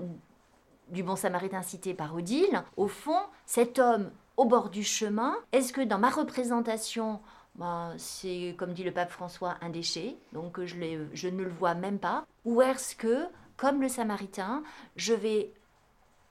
du 0.89 1.03
bon 1.03 1.17
samaritain 1.17 1.63
cité 1.63 1.95
par 1.95 2.15
Odile, 2.15 2.63
au 2.77 2.89
fond, 2.89 3.21
cet 3.47 3.79
homme 3.79 4.11
au 4.37 4.45
bord 4.45 4.71
du 4.71 4.83
chemin, 4.83 5.37
est-ce 5.53 5.73
que 5.73 5.81
dans 5.81 5.99
ma 5.99 6.11
représentation, 6.11 7.21
ben, 7.55 7.95
c'est 7.99 8.55
comme 8.59 8.73
dit 8.73 8.83
le 8.83 8.93
pape 8.93 9.11
François, 9.11 9.57
un 9.61 9.71
déchet, 9.71 10.17
donc 10.33 10.63
je, 10.65 10.77
je 11.13 11.29
ne 11.29 11.43
le 11.43 11.51
vois 11.51 11.75
même 11.75 11.99
pas, 11.99 12.27
ou 12.45 12.61
est-ce 12.63 12.97
que, 12.97 13.27
comme 13.57 13.81
le 13.81 13.89
samaritain, 13.89 14.63
je 14.97 15.15
vais 15.15 15.53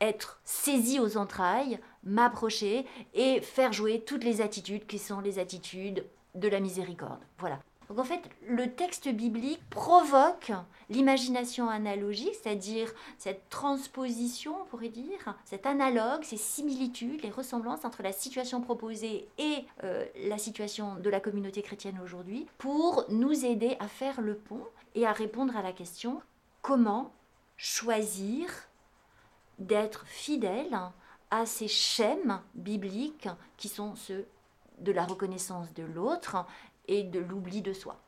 être 0.02 0.42
saisi 0.44 1.00
aux 1.00 1.18
entrailles, 1.18 1.80
m'approcher 2.04 2.86
et 3.14 3.40
faire 3.40 3.72
jouer 3.72 4.02
toutes 4.02 4.26
les 4.26 4.42
attitudes 4.42 4.86
qui 4.86 5.00
sont 5.00 5.22
les 5.22 5.40
attitudes 5.40 6.06
de 6.36 6.48
la 6.50 6.60
miséricorde? 6.60 7.22
Voilà. 7.38 7.60
Donc 7.90 8.00
en 8.00 8.04
fait, 8.04 8.22
le 8.48 8.72
texte 8.72 9.10
biblique 9.10 9.62
provoque 9.70 10.52
l'imagination 10.90 11.70
analogique, 11.70 12.36
c'est-à-dire 12.42 12.92
cette 13.18 13.50
transposition, 13.50 14.56
on 14.62 14.66
pourrait 14.66 14.90
dire, 14.90 15.36
cet 15.46 15.66
analogue, 15.66 16.24
ces 16.24 16.38
similitudes, 16.38 17.22
les 17.24 17.30
ressemblances 17.30 17.86
entre 17.86 18.04
la 18.04 18.12
situation 18.12 18.62
proposée 18.62 19.28
et 19.38 19.66
euh, 19.84 20.06
la 20.26 20.38
situation 20.38 20.96
de 20.96 21.10
la 21.10 21.20
communauté 21.20 21.62
chrétienne 21.62 22.00
aujourd'hui, 22.04 22.48
pour 22.58 23.06
nous 23.10 23.46
aider 23.46 23.76
à 23.80 23.88
faire 23.88 24.22
le 24.22 24.36
pont 24.36 24.66
et 24.96 25.06
à 25.06 25.12
répondre 25.12 25.56
à 25.58 25.62
la 25.62 25.74
question 25.74 26.22
comment 26.62 27.12
choisir 27.58 28.50
d'être 29.60 30.06
fidèle 30.08 30.78
à 31.32 31.46
ces 31.46 31.68
schèmes 31.68 32.40
bibliques 32.54 33.30
qui 33.58 33.68
sont 33.68 33.96
ceux 33.96 34.28
de 34.80 34.92
la 34.92 35.06
reconnaissance 35.06 35.74
de 35.74 35.84
l'autre 35.84 36.46
et 36.88 37.04
de 37.04 37.20
l'oubli 37.20 37.62
de 37.62 37.74
soi. 37.74 38.00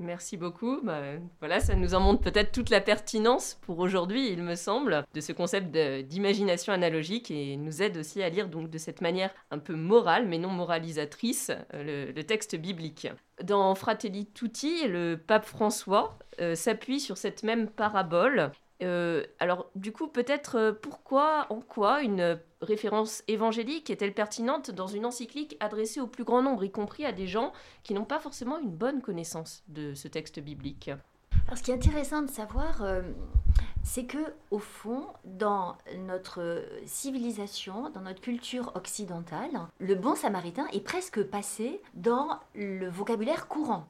Merci 0.00 0.36
beaucoup. 0.36 0.80
Bah, 0.82 1.02
voilà, 1.38 1.60
ça 1.60 1.76
nous 1.76 1.94
en 1.94 2.00
montre 2.00 2.20
peut-être 2.20 2.50
toute 2.50 2.70
la 2.70 2.80
pertinence 2.80 3.58
pour 3.62 3.78
aujourd'hui, 3.78 4.28
il 4.32 4.42
me 4.42 4.56
semble, 4.56 5.04
de 5.14 5.20
ce 5.20 5.32
concept 5.32 5.70
d'imagination 5.70 6.72
analogique 6.72 7.30
et 7.30 7.56
nous 7.56 7.80
aide 7.80 7.96
aussi 7.96 8.20
à 8.20 8.28
lire 8.28 8.48
donc 8.48 8.70
de 8.70 8.78
cette 8.78 9.00
manière 9.00 9.32
un 9.52 9.58
peu 9.60 9.74
morale 9.74 10.26
mais 10.26 10.38
non 10.38 10.48
moralisatrice 10.48 11.52
euh, 11.74 12.12
le, 12.12 12.24
texte 12.24 12.56
biblique. 12.56 13.06
Dans 13.44 13.74
Fratelli 13.76 14.26
Tutti, 14.26 14.88
le 14.88 15.16
pape 15.16 15.44
François 15.44 16.18
euh, 16.40 16.56
s'appuie 16.56 16.98
sur 16.98 17.16
cette 17.16 17.44
même 17.44 17.68
parabole 17.68 18.50
euh, 18.82 19.24
alors, 19.38 19.70
du 19.76 19.92
coup, 19.92 20.08
peut-être 20.08 20.58
euh, 20.58 20.72
pourquoi, 20.72 21.46
en 21.50 21.60
quoi 21.60 22.02
une 22.02 22.38
référence 22.60 23.22
évangélique 23.28 23.90
est-elle 23.90 24.14
pertinente 24.14 24.70
dans 24.70 24.88
une 24.88 25.06
encyclique 25.06 25.56
adressée 25.60 26.00
au 26.00 26.06
plus 26.06 26.24
grand 26.24 26.42
nombre, 26.42 26.64
y 26.64 26.70
compris 26.70 27.04
à 27.04 27.12
des 27.12 27.26
gens 27.26 27.52
qui 27.82 27.94
n'ont 27.94 28.04
pas 28.04 28.18
forcément 28.18 28.58
une 28.58 28.70
bonne 28.70 29.00
connaissance 29.00 29.62
de 29.68 29.94
ce 29.94 30.08
texte 30.08 30.40
biblique? 30.40 30.90
Alors, 31.46 31.58
ce 31.58 31.62
qui 31.62 31.70
est 31.70 31.74
intéressant 31.74 32.22
de 32.22 32.30
savoir, 32.30 32.82
euh, 32.82 33.02
c'est 33.84 34.06
que 34.06 34.34
au 34.50 34.58
fond, 34.58 35.06
dans 35.24 35.76
notre 35.98 36.64
civilisation, 36.84 37.90
dans 37.90 38.00
notre 38.00 38.20
culture 38.20 38.72
occidentale, 38.74 39.50
le 39.78 39.94
bon 39.94 40.16
samaritain 40.16 40.66
est 40.72 40.80
presque 40.80 41.22
passé 41.22 41.80
dans 41.94 42.40
le 42.54 42.88
vocabulaire 42.88 43.46
courant. 43.46 43.88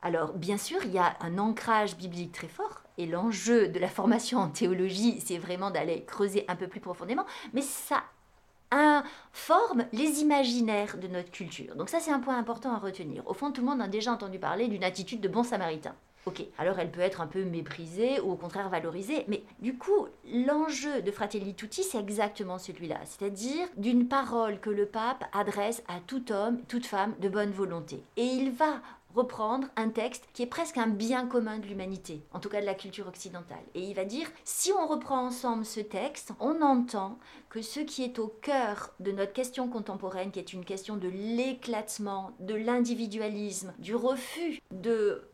Alors, 0.00 0.32
bien 0.32 0.58
sûr, 0.58 0.78
il 0.84 0.92
y 0.92 0.98
a 0.98 1.16
un 1.20 1.38
ancrage 1.38 1.96
biblique 1.96 2.32
très 2.32 2.48
fort, 2.48 2.82
et 2.98 3.06
l'enjeu 3.06 3.68
de 3.68 3.78
la 3.78 3.88
formation 3.88 4.38
en 4.38 4.48
théologie, 4.48 5.20
c'est 5.24 5.38
vraiment 5.38 5.70
d'aller 5.70 6.04
creuser 6.04 6.44
un 6.48 6.56
peu 6.56 6.68
plus 6.68 6.80
profondément, 6.80 7.24
mais 7.54 7.62
ça 7.62 8.02
informe 8.70 9.86
les 9.92 10.20
imaginaires 10.20 10.98
de 10.98 11.08
notre 11.08 11.30
culture. 11.30 11.74
Donc 11.76 11.88
ça, 11.88 12.00
c'est 12.00 12.10
un 12.10 12.20
point 12.20 12.36
important 12.36 12.74
à 12.74 12.78
retenir. 12.78 13.22
Au 13.26 13.32
fond, 13.32 13.50
tout 13.50 13.62
le 13.62 13.66
monde 13.66 13.80
a 13.80 13.88
déjà 13.88 14.12
entendu 14.12 14.38
parler 14.38 14.68
d'une 14.68 14.84
attitude 14.84 15.20
de 15.20 15.28
bon 15.28 15.42
samaritain. 15.42 15.94
Ok, 16.26 16.44
alors 16.58 16.78
elle 16.78 16.90
peut 16.90 17.00
être 17.00 17.22
un 17.22 17.26
peu 17.26 17.44
méprisée 17.44 18.20
ou 18.20 18.32
au 18.32 18.36
contraire 18.36 18.68
valorisée, 18.68 19.24
mais 19.28 19.42
du 19.60 19.78
coup, 19.78 20.08
l'enjeu 20.30 21.00
de 21.00 21.10
Fratelli 21.10 21.54
Tutti, 21.54 21.82
c'est 21.82 21.98
exactement 21.98 22.58
celui-là, 22.58 22.98
c'est-à-dire 23.04 23.66
d'une 23.78 24.08
parole 24.08 24.60
que 24.60 24.68
le 24.68 24.84
pape 24.84 25.24
adresse 25.32 25.82
à 25.88 26.00
tout 26.06 26.30
homme, 26.30 26.60
toute 26.68 26.84
femme 26.84 27.14
de 27.20 27.30
bonne 27.30 27.52
volonté. 27.52 28.02
Et 28.18 28.26
il 28.26 28.50
va 28.50 28.82
reprendre 29.18 29.66
un 29.76 29.88
texte 29.88 30.28
qui 30.32 30.42
est 30.42 30.46
presque 30.46 30.78
un 30.78 30.86
bien 30.86 31.26
commun 31.26 31.58
de 31.58 31.66
l'humanité, 31.66 32.22
en 32.32 32.38
tout 32.38 32.48
cas 32.48 32.60
de 32.60 32.66
la 32.66 32.74
culture 32.74 33.08
occidentale. 33.08 33.64
Et 33.74 33.82
il 33.82 33.94
va 33.94 34.04
dire, 34.04 34.28
si 34.44 34.72
on 34.72 34.86
reprend 34.86 35.26
ensemble 35.26 35.64
ce 35.64 35.80
texte, 35.80 36.32
on 36.38 36.62
entend 36.62 37.18
que 37.50 37.60
ce 37.60 37.80
qui 37.80 38.04
est 38.04 38.18
au 38.18 38.28
cœur 38.28 38.94
de 39.00 39.10
notre 39.10 39.32
question 39.32 39.68
contemporaine, 39.68 40.30
qui 40.30 40.38
est 40.38 40.52
une 40.52 40.64
question 40.64 40.96
de 40.96 41.08
l'éclatement, 41.08 42.32
de 42.38 42.54
l'individualisme, 42.54 43.74
du 43.78 43.94
refus 43.94 44.60
de 44.70 45.28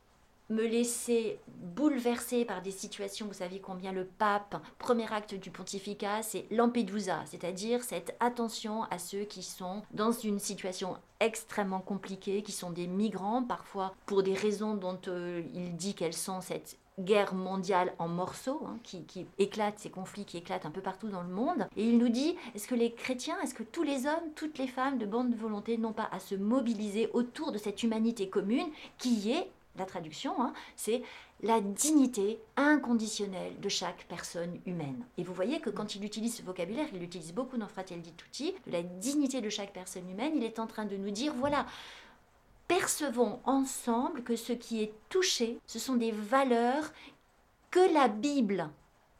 me 0.50 0.66
laisser 0.66 1.38
bouleverser 1.48 2.44
par 2.44 2.62
des 2.62 2.70
situations, 2.70 3.26
vous 3.26 3.32
savez 3.32 3.60
combien 3.60 3.92
le 3.92 4.04
pape, 4.04 4.56
premier 4.78 5.10
acte 5.12 5.34
du 5.34 5.50
pontificat, 5.50 6.22
c'est 6.22 6.46
Lampedusa, 6.50 7.22
c'est-à-dire 7.26 7.82
cette 7.82 8.14
attention 8.20 8.84
à 8.84 8.98
ceux 8.98 9.24
qui 9.24 9.42
sont 9.42 9.82
dans 9.92 10.12
une 10.12 10.38
situation 10.38 10.96
extrêmement 11.20 11.80
compliquée, 11.80 12.42
qui 12.42 12.52
sont 12.52 12.70
des 12.70 12.86
migrants, 12.86 13.42
parfois 13.42 13.94
pour 14.06 14.22
des 14.22 14.34
raisons 14.34 14.74
dont 14.74 15.00
euh, 15.08 15.42
il 15.54 15.76
dit 15.76 15.94
qu'elles 15.94 16.12
sont 16.12 16.40
cette 16.40 16.76
guerre 17.00 17.34
mondiale 17.34 17.92
en 17.98 18.08
morceaux, 18.08 18.62
hein, 18.66 18.78
qui, 18.82 19.26
éclate, 19.38 19.78
ces 19.78 19.90
conflits 19.90 20.24
qui 20.24 20.36
éclatent 20.36 20.66
un 20.66 20.70
peu 20.70 20.80
partout 20.80 21.08
dans 21.08 21.22
le 21.22 21.28
monde. 21.28 21.66
Et 21.76 21.84
il 21.84 21.98
nous 21.98 22.08
dit, 22.08 22.36
est-ce 22.54 22.68
que 22.68 22.74
les 22.74 22.92
chrétiens, 22.92 23.40
est-ce 23.42 23.54
que 23.54 23.62
tous 23.62 23.82
les 23.82 24.06
hommes, 24.06 24.30
toutes 24.36 24.58
les 24.58 24.68
femmes 24.68 24.98
de 24.98 25.06
de 25.06 25.36
volonté 25.36 25.76
n'ont 25.78 25.92
pas 25.92 26.08
à 26.12 26.18
se 26.18 26.34
mobiliser 26.34 27.08
autour 27.12 27.52
de 27.52 27.58
cette 27.58 27.82
humanité 27.82 28.28
commune 28.28 28.66
qui 28.98 29.32
est 29.32 29.48
la 29.76 29.86
traduction, 29.86 30.40
hein, 30.40 30.52
c'est 30.76 31.02
la 31.42 31.60
dignité 31.60 32.38
inconditionnelle 32.56 33.58
de 33.60 33.68
chaque 33.68 34.04
personne 34.08 34.58
humaine. 34.66 35.04
Et 35.18 35.24
vous 35.24 35.34
voyez 35.34 35.60
que 35.60 35.70
quand 35.70 35.94
il 35.94 36.04
utilise 36.04 36.36
ce 36.36 36.42
vocabulaire, 36.42 36.86
il 36.92 37.00
l'utilise 37.00 37.32
beaucoup 37.32 37.56
dans 37.56 37.68
Fratelli 37.68 38.12
Tutti, 38.12 38.54
de 38.66 38.72
la 38.72 38.82
dignité 38.82 39.40
de 39.40 39.50
chaque 39.50 39.72
personne 39.72 40.08
humaine, 40.08 40.34
il 40.36 40.44
est 40.44 40.58
en 40.58 40.66
train 40.66 40.84
de 40.84 40.96
nous 40.96 41.10
dire, 41.10 41.34
voilà, 41.34 41.66
percevons 42.68 43.40
ensemble 43.44 44.22
que 44.22 44.36
ce 44.36 44.52
qui 44.52 44.82
est 44.82 44.92
touché, 45.08 45.58
ce 45.66 45.78
sont 45.78 45.96
des 45.96 46.12
valeurs 46.12 46.92
que 47.70 47.92
la 47.92 48.08
Bible 48.08 48.70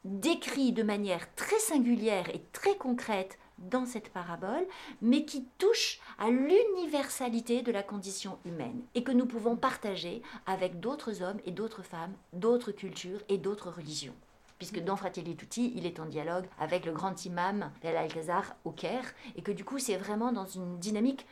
décrit 0.05 0.73
de 0.73 0.83
manière 0.83 1.35
très 1.35 1.59
singulière 1.59 2.29
et 2.29 2.43
très 2.53 2.77
concrète 2.77 3.39
dans 3.71 3.87
cette 3.87 4.13
parabole, 4.13 4.67
mais 5.03 5.25
qui 5.25 5.45
touche 5.59 6.01
à 6.19 6.31
l'universalité 6.31 7.63
de 7.63 7.73
la 7.73 7.83
condition 7.83 8.39
humaine 8.45 8.83
et 8.95 9.03
que 9.03 9.13
nous 9.13 9.27
pouvons 9.27 9.57
partager 9.57 10.23
avec 10.47 10.81
d'autres 10.81 11.23
hommes 11.23 11.41
et 11.45 11.51
d'autres 11.51 11.83
femmes, 11.83 12.15
d'autres 12.33 12.73
cultures 12.73 13.21
et 13.29 13.39
d'autres 13.39 13.71
religions. 13.71 14.15
Puisque 14.59 14.83
dans 14.83 14.97
Fratelli 14.97 15.37
Tutti, 15.37 15.73
il 15.75 15.85
est 15.85 16.01
en 16.01 16.07
dialogue 16.07 16.47
avec 16.59 16.87
le 16.87 16.93
grand 16.93 17.25
imam 17.25 17.71
d'El 17.83 17.97
Alcazar 17.97 18.55
au 18.65 18.71
Caire, 18.71 19.13
et 19.37 19.43
que 19.43 19.53
du 19.53 19.65
coup, 19.65 19.79
c'est 19.79 19.97
vraiment 19.97 20.33
dans 20.33 20.47
une 20.47 20.79
dynamique 20.79 21.27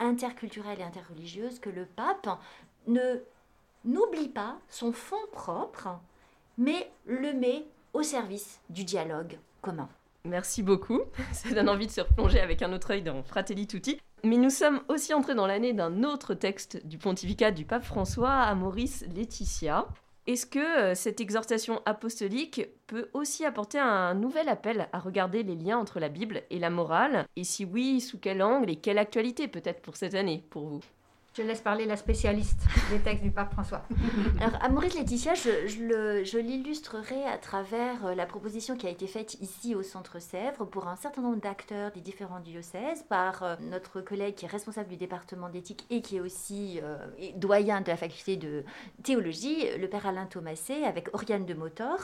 interculturelle 0.00 0.80
et 0.80 0.84
interreligieuse 0.84 1.60
que 1.60 1.70
le 1.70 1.86
pape 1.86 2.28
ne 2.86 3.22
n'oublie 3.84 4.28
pas 4.28 4.58
son 4.68 4.92
fond 4.92 5.16
propre, 5.32 5.88
mais 6.58 6.90
le 7.06 7.32
met 7.32 7.64
au 7.92 8.02
service 8.02 8.60
du 8.70 8.84
dialogue 8.84 9.38
commun. 9.62 9.88
Merci 10.26 10.62
beaucoup. 10.62 11.00
Ça 11.32 11.50
donne 11.50 11.68
envie 11.68 11.86
de 11.86 11.92
se 11.92 12.00
replonger 12.00 12.40
avec 12.40 12.62
un 12.62 12.72
autre 12.72 12.92
œil 12.92 13.02
dans 13.02 13.22
Fratelli 13.22 13.66
Tutti. 13.66 14.00
Mais 14.22 14.38
nous 14.38 14.50
sommes 14.50 14.80
aussi 14.88 15.12
entrés 15.12 15.34
dans 15.34 15.46
l'année 15.46 15.74
d'un 15.74 16.02
autre 16.02 16.32
texte 16.32 16.86
du 16.86 16.96
pontificat 16.96 17.50
du 17.50 17.66
pape 17.66 17.84
François 17.84 18.32
à 18.32 18.54
Maurice 18.54 19.04
Laetitia. 19.14 19.86
Est-ce 20.26 20.46
que 20.46 20.58
euh, 20.58 20.94
cette 20.94 21.20
exhortation 21.20 21.82
apostolique 21.84 22.62
peut 22.86 23.10
aussi 23.12 23.44
apporter 23.44 23.78
un 23.78 24.14
nouvel 24.14 24.48
appel 24.48 24.88
à 24.92 24.98
regarder 24.98 25.42
les 25.42 25.54
liens 25.56 25.76
entre 25.76 26.00
la 26.00 26.08
Bible 26.08 26.42
et 26.48 26.58
la 26.58 26.70
morale? 26.70 27.26
Et 27.36 27.44
si 27.44 27.66
oui, 27.66 28.00
sous 28.00 28.18
quel 28.18 28.42
angle 28.42 28.70
et 28.70 28.76
quelle 28.76 28.96
actualité 28.96 29.48
peut-être 29.48 29.82
pour 29.82 29.96
cette 29.96 30.14
année 30.14 30.42
pour 30.48 30.66
vous? 30.66 30.80
Je 31.36 31.42
laisse 31.42 31.60
parler 31.60 31.84
la 31.84 31.96
spécialiste 31.96 32.60
des 32.90 33.00
textes 33.00 33.24
du 33.24 33.32
pape 33.32 33.52
François. 33.52 33.82
Alors, 34.40 34.62
à 34.62 34.68
Maurice 34.68 34.94
Laetitia, 34.94 35.34
je, 35.34 35.66
je 35.66 36.38
l'illustrerai 36.38 37.24
à 37.24 37.38
travers 37.38 38.06
euh, 38.06 38.14
la 38.14 38.24
proposition 38.24 38.76
qui 38.76 38.86
a 38.86 38.90
été 38.90 39.08
faite 39.08 39.34
ici 39.40 39.74
au 39.74 39.82
Centre 39.82 40.20
Sèvres 40.20 40.64
pour 40.64 40.86
un 40.86 40.94
certain 40.94 41.22
nombre 41.22 41.40
d'acteurs 41.40 41.90
des 41.90 42.00
différents 42.00 42.38
diocèses 42.38 43.04
par 43.08 43.42
euh, 43.42 43.56
notre 43.60 44.00
collègue 44.00 44.36
qui 44.36 44.44
est 44.44 44.48
responsable 44.48 44.88
du 44.88 44.96
département 44.96 45.48
d'éthique 45.48 45.84
et 45.90 46.02
qui 46.02 46.18
est 46.18 46.20
aussi 46.20 46.78
euh, 46.82 46.96
doyen 47.34 47.80
de 47.80 47.88
la 47.88 47.96
faculté 47.96 48.36
de 48.36 48.62
théologie, 49.02 49.76
le 49.76 49.88
père 49.88 50.06
Alain 50.06 50.26
Thomasé, 50.26 50.84
avec 50.84 51.12
Oriane 51.14 51.46
de 51.46 51.54
Motor, 51.54 51.98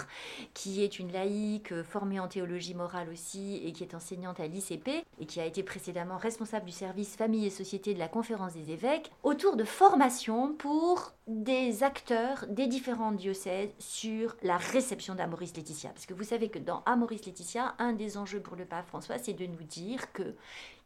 qui 0.54 0.82
est 0.82 0.98
une 0.98 1.12
laïque 1.12 1.82
formée 1.82 2.18
en 2.18 2.26
théologie 2.26 2.74
morale 2.74 3.08
aussi 3.12 3.60
et 3.64 3.72
qui 3.72 3.84
est 3.84 3.94
enseignante 3.94 4.40
à 4.40 4.48
l'ICP 4.48 4.88
et 5.20 5.26
qui 5.26 5.40
a 5.40 5.44
été 5.44 5.62
précédemment 5.62 6.16
responsable 6.16 6.66
du 6.66 6.72
service 6.72 7.14
famille 7.14 7.46
et 7.46 7.50
société 7.50 7.94
de 7.94 8.00
la 8.00 8.08
conférence 8.08 8.54
des 8.54 8.72
évêques 8.72 9.12
autour 9.22 9.56
de 9.56 9.64
formation 9.64 10.54
pour 10.54 11.12
des 11.26 11.82
acteurs 11.82 12.46
des 12.48 12.66
différents 12.66 13.12
diocèses 13.12 13.70
sur 13.78 14.36
la 14.42 14.56
réception 14.56 15.14
d'Amoris 15.14 15.54
Laetitia. 15.56 15.90
Parce 15.90 16.06
que 16.06 16.14
vous 16.14 16.24
savez 16.24 16.48
que 16.48 16.58
dans 16.58 16.82
Amoris 16.86 17.24
Laetitia, 17.26 17.74
un 17.78 17.92
des 17.92 18.16
enjeux 18.16 18.40
pour 18.40 18.56
le 18.56 18.64
pape 18.64 18.86
François, 18.86 19.18
c'est 19.18 19.34
de 19.34 19.46
nous 19.46 19.62
dire 19.62 20.12
que 20.12 20.34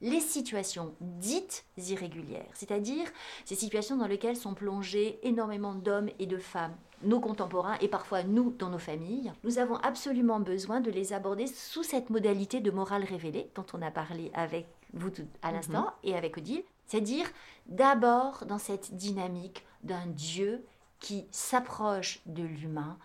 les 0.00 0.20
situations 0.20 0.94
dites 1.00 1.64
irrégulières, 1.78 2.50
c'est-à-dire 2.52 3.06
ces 3.44 3.54
situations 3.54 3.96
dans 3.96 4.06
lesquelles 4.06 4.36
sont 4.36 4.54
plongés 4.54 5.18
énormément 5.22 5.74
d'hommes 5.74 6.10
et 6.18 6.26
de 6.26 6.38
femmes, 6.38 6.74
nos 7.02 7.20
contemporains 7.20 7.78
et 7.80 7.88
parfois 7.88 8.22
nous 8.22 8.50
dans 8.58 8.70
nos 8.70 8.78
familles, 8.78 9.32
nous 9.44 9.58
avons 9.58 9.76
absolument 9.76 10.40
besoin 10.40 10.80
de 10.80 10.90
les 10.90 11.12
aborder 11.12 11.46
sous 11.46 11.82
cette 11.82 12.10
modalité 12.10 12.60
de 12.60 12.70
morale 12.70 13.04
révélée 13.04 13.50
dont 13.54 13.66
on 13.72 13.82
a 13.82 13.90
parlé 13.90 14.30
avec 14.34 14.66
vous 14.92 15.10
à 15.42 15.52
l'instant 15.52 15.84
mhm. 15.84 15.90
et 16.04 16.16
avec 16.16 16.36
Odile, 16.36 16.62
c'est-à-dire 16.86 17.26
d'abord 17.66 18.44
dans 18.46 18.58
cette 18.58 18.94
dynamique 18.94 19.64
d'un 19.82 20.06
Dieu 20.06 20.64
qui 21.00 21.26
s'approche 21.30 22.20
de 22.26 22.42
l'humain 22.42 22.98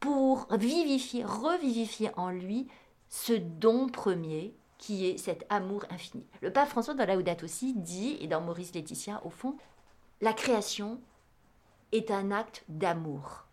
pour 0.00 0.46
vivifier, 0.50 1.24
revivifier 1.24 2.10
en 2.16 2.30
lui 2.30 2.68
ce 3.08 3.32
don 3.32 3.88
premier 3.88 4.54
qui 4.78 5.06
est 5.06 5.18
cet 5.18 5.44
amour 5.50 5.84
infini. 5.90 6.24
Le 6.40 6.52
pape 6.52 6.70
François 6.70 6.94
dans 6.94 7.06
Laudato 7.06 7.44
aussi 7.44 7.74
dit, 7.74 8.16
et 8.20 8.26
dans 8.26 8.40
Maurice 8.40 8.74
Laetitia 8.74 9.20
au 9.24 9.30
fond, 9.30 9.56
la 10.22 10.32
création 10.32 11.00
est 11.92 12.10
un 12.10 12.30
acte 12.30 12.64
d'amour. 12.68 13.46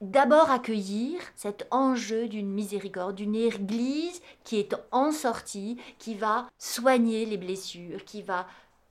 D'abord 0.00 0.50
accueillir 0.50 1.20
cet 1.36 1.66
enjeu 1.70 2.28
d'une 2.28 2.50
miséricorde, 2.50 3.16
d'une 3.16 3.34
église 3.34 4.20
qui 4.44 4.58
est 4.58 4.74
en 4.92 5.10
sortie, 5.10 5.78
qui 5.98 6.14
va 6.14 6.48
soigner 6.58 7.24
les 7.24 7.38
blessures, 7.38 8.04
qui 8.04 8.20
va 8.20 8.46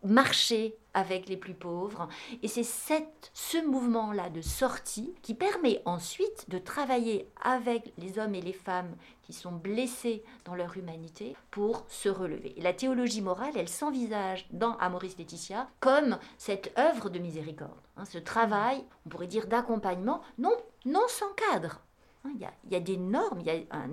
marcher 0.06 0.76
avec 0.94 1.28
les 1.28 1.38
plus 1.38 1.54
pauvres. 1.54 2.08
Et 2.42 2.48
c'est 2.48 2.64
ce 2.64 3.66
mouvement-là 3.66 4.30
de 4.30 4.42
sortie 4.42 5.14
qui 5.22 5.34
permet 5.34 5.82
ensuite 5.86 6.50
de 6.50 6.58
travailler 6.58 7.30
avec 7.44 7.94
les 7.98 8.18
hommes 8.18 8.34
et 8.34 8.42
les 8.42 8.54
femmes 8.54 8.96
qui 9.24 9.34
sont 9.34 9.52
blessés 9.52 10.24
dans 10.46 10.56
leur 10.56 10.78
humanité 10.78 11.36
pour 11.52 11.86
se 11.90 12.10
relever. 12.10 12.56
La 12.58 12.74
théologie 12.74 13.22
morale, 13.22 13.54
elle 13.56 13.70
s'envisage 13.70 14.48
dans 14.52 14.78
Amoris 14.78 15.18
Laetitia 15.18 15.68
comme 15.80 16.18
cette 16.38 16.72
œuvre 16.80 17.10
de 17.10 17.20
miséricorde, 17.20 17.72
hein, 17.98 18.06
ce 18.06 18.18
travail, 18.18 18.84
on 19.06 19.10
pourrait 19.10 19.28
dire 19.28 19.48
d'accompagnement, 19.48 20.22
non, 20.38 20.56
non 20.86 21.04
sans 21.08 21.34
cadre. 21.52 21.82
Hein, 22.24 22.32
il 22.36 22.42
y, 22.42 22.46
a, 22.46 22.54
il 22.66 22.74
y 22.74 22.76
a 22.76 22.80
des 22.80 22.98
normes, 22.98 23.40
il 23.42 23.48
y 23.48 23.50
a 23.50 23.56
un, 23.72 23.90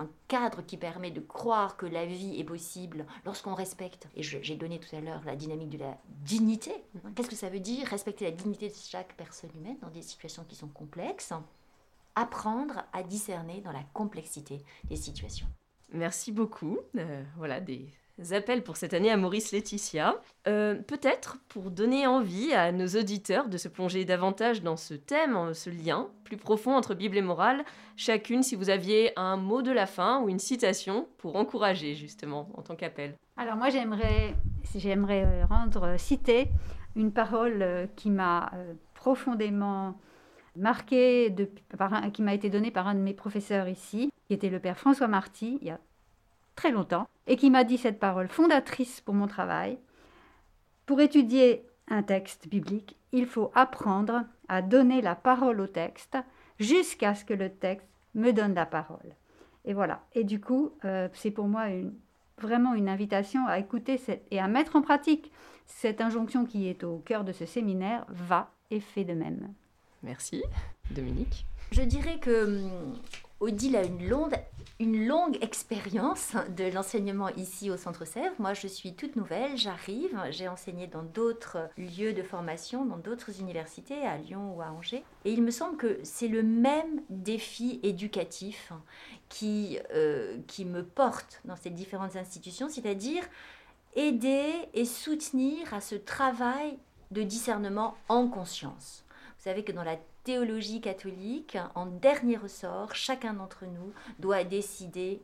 un 0.00 0.08
cadre 0.28 0.62
qui 0.62 0.76
permet 0.76 1.10
de 1.10 1.20
croire 1.20 1.76
que 1.76 1.86
la 1.86 2.06
vie 2.06 2.40
est 2.40 2.44
possible 2.44 3.06
lorsqu'on 3.24 3.54
respecte, 3.54 4.08
et 4.16 4.22
j'ai 4.22 4.56
donné 4.56 4.80
tout 4.80 4.94
à 4.96 5.00
l'heure 5.00 5.22
la 5.24 5.36
dynamique 5.36 5.70
de 5.70 5.78
la 5.78 5.98
dignité. 6.08 6.72
Qu'est-ce 7.14 7.28
que 7.28 7.36
ça 7.36 7.50
veut 7.50 7.60
dire 7.60 7.86
Respecter 7.86 8.24
la 8.24 8.30
dignité 8.30 8.68
de 8.68 8.74
chaque 8.74 9.14
personne 9.16 9.50
humaine 9.54 9.78
dans 9.82 9.90
des 9.90 10.02
situations 10.02 10.44
qui 10.48 10.56
sont 10.56 10.68
complexes? 10.68 11.32
Apprendre 12.14 12.84
à 12.92 13.02
discerner 13.02 13.60
dans 13.60 13.72
la 13.72 13.84
complexité 13.92 14.64
des 14.84 14.96
situations. 14.96 15.46
Merci 15.92 16.32
beaucoup. 16.32 16.78
Euh, 16.96 17.22
voilà 17.36 17.60
des 17.60 17.88
appels 18.32 18.62
pour 18.62 18.76
cette 18.76 18.94
année 18.94 19.10
à 19.10 19.16
Maurice 19.16 19.52
Laetitia. 19.52 20.20
Euh, 20.46 20.74
peut-être 20.74 21.38
pour 21.48 21.70
donner 21.70 22.06
envie 22.06 22.52
à 22.52 22.72
nos 22.72 22.86
auditeurs 22.86 23.48
de 23.48 23.56
se 23.56 23.68
plonger 23.68 24.04
davantage 24.04 24.62
dans 24.62 24.76
ce 24.76 24.94
thème, 24.94 25.52
ce 25.54 25.70
lien 25.70 26.08
plus 26.24 26.36
profond 26.36 26.74
entre 26.74 26.94
Bible 26.94 27.16
et 27.16 27.22
morale, 27.22 27.64
chacune 27.96 28.42
si 28.42 28.54
vous 28.54 28.70
aviez 28.70 29.12
un 29.18 29.36
mot 29.36 29.62
de 29.62 29.72
la 29.72 29.86
fin 29.86 30.20
ou 30.22 30.28
une 30.28 30.38
citation 30.38 31.08
pour 31.18 31.36
encourager 31.36 31.94
justement 31.94 32.48
en 32.54 32.62
tant 32.62 32.76
qu'appel. 32.76 33.16
Alors 33.36 33.56
moi 33.56 33.68
j'aimerais, 33.70 34.34
j'aimerais 34.74 35.24
euh, 35.24 35.44
rendre 35.46 35.84
euh, 35.84 35.98
citer 35.98 36.48
une 36.96 37.12
parole 37.12 37.88
qui 37.94 38.10
m'a 38.10 38.50
profondément 38.94 39.94
marquée, 40.56 41.34
qui 42.12 42.22
m'a 42.22 42.34
été 42.34 42.50
donnée 42.50 42.72
par 42.72 42.88
un 42.88 42.94
de 42.94 43.00
mes 43.00 43.14
professeurs 43.14 43.68
ici, 43.68 44.12
qui 44.26 44.34
était 44.34 44.48
le 44.48 44.58
père 44.58 44.76
François 44.76 45.06
Marty, 45.06 45.58
il 45.60 45.68
y 45.68 45.70
a 45.70 45.78
très 46.60 46.72
longtemps, 46.72 47.08
et 47.26 47.36
qui 47.36 47.48
m'a 47.48 47.64
dit 47.64 47.78
cette 47.78 47.98
parole 47.98 48.28
fondatrice 48.28 49.00
pour 49.00 49.14
mon 49.14 49.26
travail. 49.26 49.78
Pour 50.84 51.00
étudier 51.00 51.64
un 51.88 52.02
texte 52.02 52.48
biblique, 52.48 52.98
il 53.12 53.24
faut 53.24 53.50
apprendre 53.54 54.24
à 54.46 54.60
donner 54.60 55.00
la 55.00 55.14
parole 55.14 55.62
au 55.62 55.66
texte 55.66 56.18
jusqu'à 56.58 57.14
ce 57.14 57.24
que 57.24 57.32
le 57.32 57.48
texte 57.48 57.88
me 58.14 58.32
donne 58.32 58.52
la 58.52 58.66
parole. 58.66 59.16
Et 59.64 59.72
voilà. 59.72 60.04
Et 60.12 60.22
du 60.22 60.38
coup, 60.38 60.72
euh, 60.84 61.08
c'est 61.14 61.30
pour 61.30 61.48
moi 61.48 61.68
une, 61.68 61.94
vraiment 62.36 62.74
une 62.74 62.90
invitation 62.90 63.46
à 63.46 63.58
écouter 63.58 63.98
et 64.30 64.38
à 64.38 64.46
mettre 64.46 64.76
en 64.76 64.82
pratique 64.82 65.32
cette 65.64 66.02
injonction 66.02 66.44
qui 66.44 66.68
est 66.68 66.84
au 66.84 66.98
cœur 66.98 67.24
de 67.24 67.32
ce 67.32 67.46
séminaire, 67.46 68.04
va 68.10 68.52
et 68.70 68.80
fais 68.80 69.04
de 69.04 69.14
même. 69.14 69.54
Merci. 70.02 70.42
Dominique 70.90 71.46
Je 71.72 71.82
dirais 71.82 72.18
que 72.18 72.44
hum, 72.44 72.98
Odile 73.40 73.76
a 73.76 73.84
une 73.84 75.06
longue, 75.06 75.38
expérience 75.40 76.34
de 76.56 76.70
l'enseignement 76.70 77.30
ici 77.30 77.70
au 77.70 77.78
Centre 77.78 78.04
Sèvres. 78.04 78.34
Moi, 78.38 78.52
je 78.52 78.66
suis 78.66 78.94
toute 78.94 79.16
nouvelle, 79.16 79.56
j'arrive, 79.56 80.18
j'ai 80.30 80.46
enseigné 80.46 80.86
dans 80.86 81.02
d'autres 81.02 81.70
lieux 81.78 82.12
de 82.12 82.22
formation, 82.22 82.84
dans 82.84 82.98
d'autres 82.98 83.40
universités, 83.40 84.06
à 84.06 84.18
Lyon 84.18 84.54
ou 84.54 84.60
à 84.60 84.70
Angers. 84.70 85.04
Et 85.24 85.32
il 85.32 85.42
me 85.42 85.50
semble 85.50 85.78
que 85.78 85.98
c'est 86.02 86.28
le 86.28 86.42
même 86.42 87.00
défi 87.08 87.80
éducatif 87.82 88.72
qui, 89.30 89.78
euh, 89.94 90.36
qui 90.46 90.66
me 90.66 90.84
porte 90.84 91.40
dans 91.46 91.56
ces 91.56 91.70
différentes 91.70 92.16
institutions, 92.16 92.68
c'est-à-dire 92.68 93.22
aider 93.94 94.52
et 94.74 94.84
soutenir 94.84 95.72
à 95.72 95.80
ce 95.80 95.94
travail 95.94 96.78
de 97.10 97.22
discernement 97.22 97.96
en 98.08 98.28
conscience. 98.28 99.04
Vous 99.38 99.44
savez 99.44 99.64
que 99.64 99.72
dans 99.72 99.82
la 99.82 99.96
théologie 100.24 100.80
catholique, 100.80 101.56
en 101.74 101.86
dernier 101.86 102.36
ressort, 102.36 102.94
chacun 102.94 103.34
d'entre 103.34 103.64
nous 103.64 103.92
doit 104.18 104.44
décider 104.44 105.22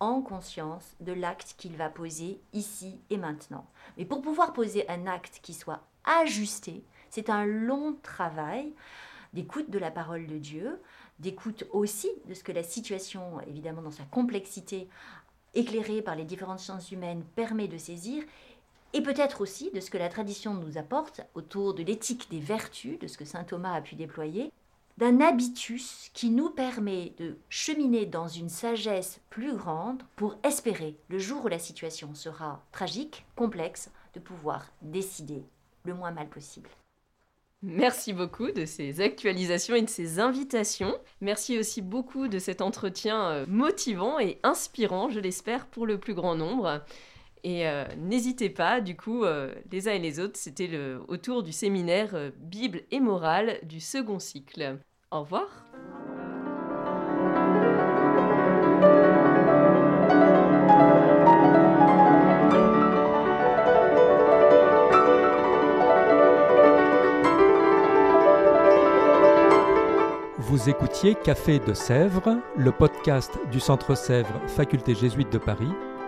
en 0.00 0.20
conscience 0.20 0.96
de 1.00 1.12
l'acte 1.12 1.54
qu'il 1.56 1.76
va 1.76 1.88
poser 1.88 2.40
ici 2.52 2.98
et 3.10 3.16
maintenant. 3.16 3.66
Mais 3.96 4.04
pour 4.04 4.20
pouvoir 4.20 4.52
poser 4.52 4.88
un 4.90 5.06
acte 5.06 5.38
qui 5.42 5.54
soit 5.54 5.80
ajusté, 6.04 6.82
c'est 7.08 7.30
un 7.30 7.46
long 7.46 7.96
travail 8.02 8.72
d'écoute 9.32 9.70
de 9.70 9.78
la 9.78 9.90
parole 9.90 10.26
de 10.26 10.38
Dieu, 10.38 10.80
d'écoute 11.20 11.64
aussi 11.70 12.10
de 12.26 12.34
ce 12.34 12.42
que 12.42 12.52
la 12.52 12.64
situation, 12.64 13.40
évidemment 13.46 13.82
dans 13.82 13.90
sa 13.92 14.04
complexité, 14.04 14.88
éclairée 15.54 16.02
par 16.02 16.16
les 16.16 16.24
différentes 16.24 16.58
sciences 16.58 16.90
humaines, 16.90 17.24
permet 17.36 17.68
de 17.68 17.78
saisir, 17.78 18.24
et 18.92 19.02
peut-être 19.02 19.40
aussi 19.40 19.70
de 19.70 19.80
ce 19.80 19.90
que 19.90 19.98
la 19.98 20.08
tradition 20.08 20.54
nous 20.54 20.78
apporte 20.78 21.22
autour 21.34 21.74
de 21.74 21.82
l'éthique 21.82 22.28
des 22.30 22.40
vertus, 22.40 22.98
de 22.98 23.06
ce 23.06 23.16
que 23.16 23.24
saint 23.24 23.44
Thomas 23.44 23.74
a 23.74 23.80
pu 23.80 23.94
déployer, 23.94 24.52
d'un 24.98 25.20
habitus 25.20 26.10
qui 26.12 26.30
nous 26.30 26.50
permet 26.50 27.14
de 27.18 27.36
cheminer 27.48 28.06
dans 28.06 28.28
une 28.28 28.50
sagesse 28.50 29.20
plus 29.30 29.56
grande 29.56 30.02
pour 30.16 30.36
espérer, 30.42 30.96
le 31.08 31.18
jour 31.18 31.44
où 31.44 31.48
la 31.48 31.58
situation 31.58 32.14
sera 32.14 32.62
tragique, 32.72 33.24
complexe, 33.34 33.90
de 34.14 34.20
pouvoir 34.20 34.66
décider 34.82 35.42
le 35.84 35.94
moins 35.94 36.10
mal 36.10 36.28
possible. 36.28 36.68
Merci 37.64 38.12
beaucoup 38.12 38.50
de 38.50 38.64
ces 38.64 39.00
actualisations 39.00 39.76
et 39.76 39.82
de 39.82 39.88
ces 39.88 40.18
invitations. 40.18 40.98
Merci 41.20 41.58
aussi 41.60 41.80
beaucoup 41.80 42.26
de 42.26 42.40
cet 42.40 42.60
entretien 42.60 43.30
euh, 43.30 43.46
motivant 43.46 44.18
et 44.18 44.40
inspirant, 44.42 45.10
je 45.10 45.20
l'espère, 45.20 45.66
pour 45.66 45.86
le 45.86 45.96
plus 45.96 46.12
grand 46.12 46.34
nombre. 46.34 46.82
Et 47.44 47.66
euh, 47.66 47.84
n'hésitez 47.98 48.50
pas, 48.50 48.80
du 48.80 48.96
coup, 48.96 49.24
euh, 49.24 49.52
les 49.72 49.88
uns 49.88 49.92
et 49.92 49.98
les 49.98 50.20
autres, 50.20 50.36
c'était 50.36 50.68
le, 50.68 51.00
autour 51.08 51.42
du 51.42 51.52
séminaire 51.52 52.10
euh, 52.14 52.30
Bible 52.38 52.82
et 52.92 53.00
morale 53.00 53.58
du 53.64 53.80
second 53.80 54.20
cycle. 54.20 54.78
Au 55.10 55.20
revoir. 55.20 55.48
Vous 70.38 70.68
écoutiez 70.68 71.16
Café 71.16 71.58
de 71.58 71.72
Sèvres, 71.72 72.38
le 72.56 72.70
podcast 72.70 73.36
du 73.50 73.58
Centre 73.58 73.96
Sèvres, 73.96 74.40
Faculté 74.46 74.94
jésuite 74.94 75.32
de 75.32 75.38
Paris. 75.38 75.72